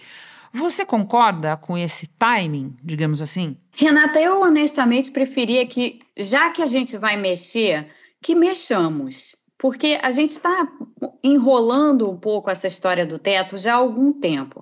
Você 0.54 0.86
concorda 0.86 1.58
com 1.58 1.76
esse 1.76 2.06
timing, 2.06 2.76
digamos 2.84 3.22
assim? 3.22 3.58
Renata, 3.76 4.19
eu 4.22 4.41
honestamente 4.41 5.10
preferia 5.10 5.65
que, 5.65 6.00
já 6.15 6.52
que 6.52 6.62
a 6.62 6.67
gente 6.67 6.96
vai 6.98 7.17
mexer, 7.17 7.88
que 8.22 8.36
mexamos 8.36 9.36
porque 9.63 9.98
a 10.04 10.12
gente 10.12 10.32
está 10.32 10.67
enrolando 11.24 12.12
um 12.12 12.17
pouco 12.17 12.52
essa 12.52 12.67
história 12.67 13.06
do 13.06 13.17
teto 13.17 13.58
já 13.58 13.76
há 13.76 13.78
algum 13.78 14.12
tempo. 14.12 14.62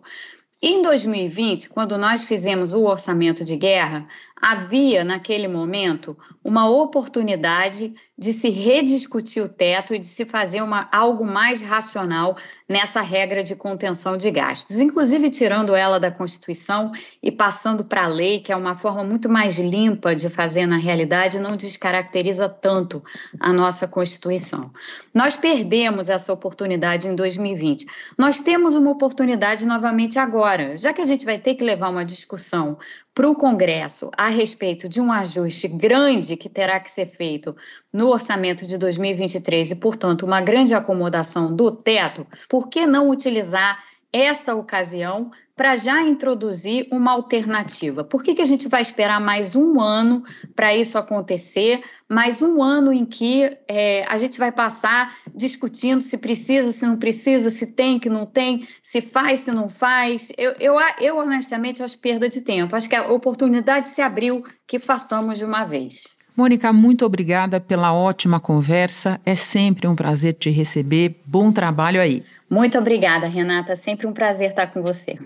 Em 0.61 0.79
2020, 0.83 1.69
quando 1.69 1.97
nós 1.97 2.23
fizemos 2.23 2.71
o 2.71 2.81
orçamento 2.81 3.43
de 3.43 3.55
guerra, 3.55 4.07
havia 4.41 5.03
naquele 5.03 5.47
momento 5.47 6.17
uma 6.43 6.67
oportunidade 6.67 7.93
de 8.17 8.33
se 8.33 8.49
rediscutir 8.49 9.43
o 9.43 9.49
teto 9.49 9.93
e 9.93 9.99
de 9.99 10.05
se 10.05 10.25
fazer 10.25 10.61
uma, 10.61 10.87
algo 10.91 11.25
mais 11.25 11.61
racional 11.61 12.35
nessa 12.69 13.01
regra 13.01 13.43
de 13.43 13.55
contenção 13.55 14.15
de 14.15 14.29
gastos, 14.31 14.79
inclusive 14.79 15.29
tirando 15.29 15.75
ela 15.75 15.99
da 15.99 16.11
Constituição 16.11 16.91
e 17.21 17.31
passando 17.31 17.83
para 17.83 18.03
a 18.03 18.07
lei, 18.07 18.39
que 18.39 18.51
é 18.51 18.55
uma 18.55 18.75
forma 18.75 19.03
muito 19.03 19.27
mais 19.27 19.57
limpa 19.57 20.15
de 20.15 20.29
fazer 20.29 20.65
na 20.65 20.77
realidade, 20.77 21.39
não 21.39 21.55
descaracteriza 21.55 22.47
tanto 22.47 23.03
a 23.39 23.51
nossa 23.51 23.87
Constituição. 23.87 24.71
Nós 25.13 25.35
perdemos 25.35 26.07
essa 26.07 26.31
oportunidade 26.31 27.07
em 27.07 27.15
2020. 27.15 27.85
Nós 28.17 28.39
temos 28.39 28.75
uma 28.75 28.91
oportunidade 28.91 29.65
novamente 29.65 30.17
agora, 30.17 30.77
já 30.77 30.93
que 30.93 31.01
a 31.01 31.05
gente 31.05 31.25
vai 31.25 31.37
ter 31.37 31.55
que 31.55 31.63
levar 31.63 31.89
uma 31.89 32.05
discussão 32.05 32.77
para 33.21 33.29
o 33.29 33.35
Congresso 33.35 34.09
a 34.17 34.29
respeito 34.29 34.89
de 34.89 34.99
um 34.99 35.11
ajuste 35.11 35.67
grande 35.67 36.35
que 36.35 36.49
terá 36.49 36.79
que 36.79 36.91
ser 36.91 37.05
feito 37.05 37.55
no 37.93 38.07
orçamento 38.07 38.65
de 38.65 38.79
2023 38.79 39.69
e, 39.69 39.75
portanto, 39.75 40.25
uma 40.25 40.41
grande 40.41 40.73
acomodação 40.73 41.55
do 41.55 41.69
teto, 41.69 42.25
por 42.49 42.67
que 42.67 42.87
não 42.87 43.11
utilizar 43.11 43.77
essa 44.13 44.55
ocasião 44.55 45.31
para 45.55 45.75
já 45.75 46.01
introduzir 46.01 46.87
uma 46.91 47.11
alternativa. 47.11 48.03
Por 48.03 48.23
que, 48.23 48.33
que 48.33 48.41
a 48.41 48.45
gente 48.45 48.67
vai 48.67 48.81
esperar 48.81 49.21
mais 49.21 49.55
um 49.55 49.79
ano 49.79 50.23
para 50.55 50.75
isso 50.75 50.97
acontecer? 50.97 51.83
Mais 52.09 52.41
um 52.41 52.63
ano 52.63 52.91
em 52.91 53.05
que 53.05 53.57
é, 53.67 54.03
a 54.07 54.17
gente 54.17 54.39
vai 54.39 54.51
passar 54.51 55.15
discutindo 55.35 56.01
se 56.01 56.17
precisa, 56.17 56.71
se 56.71 56.85
não 56.85 56.97
precisa, 56.97 57.51
se 57.51 57.67
tem, 57.67 57.99
que 57.99 58.09
não 58.09 58.25
tem, 58.25 58.67
se 58.81 59.01
faz, 59.01 59.41
se 59.41 59.51
não 59.51 59.69
faz. 59.69 60.31
Eu, 60.37 60.53
eu, 60.59 60.75
eu 60.99 61.17
honestamente 61.17 61.83
acho 61.83 61.99
perda 61.99 62.27
de 62.27 62.41
tempo. 62.41 62.75
Acho 62.75 62.89
que 62.89 62.95
a 62.95 63.11
oportunidade 63.11 63.87
se 63.89 64.01
abriu 64.01 64.43
que 64.65 64.79
façamos 64.79 65.37
de 65.37 65.45
uma 65.45 65.63
vez. 65.63 66.17
Mônica, 66.35 66.71
muito 66.71 67.05
obrigada 67.05 67.59
pela 67.59 67.93
ótima 67.93 68.39
conversa. 68.39 69.19
É 69.25 69.35
sempre 69.35 69.87
um 69.87 69.95
prazer 69.95 70.33
te 70.33 70.49
receber. 70.49 71.21
Bom 71.25 71.51
trabalho 71.51 72.01
aí. 72.01 72.23
Muito 72.49 72.77
obrigada, 72.77 73.27
Renata. 73.27 73.75
Sempre 73.75 74.07
um 74.07 74.13
prazer 74.13 74.49
estar 74.49 74.67
com 74.67 74.81
você. 74.81 75.17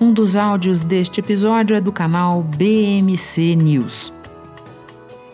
Um 0.00 0.12
dos 0.12 0.36
áudios 0.36 0.82
deste 0.82 1.20
episódio 1.20 1.74
é 1.74 1.80
do 1.80 1.90
canal 1.90 2.42
BMC 2.42 3.56
News. 3.56 4.15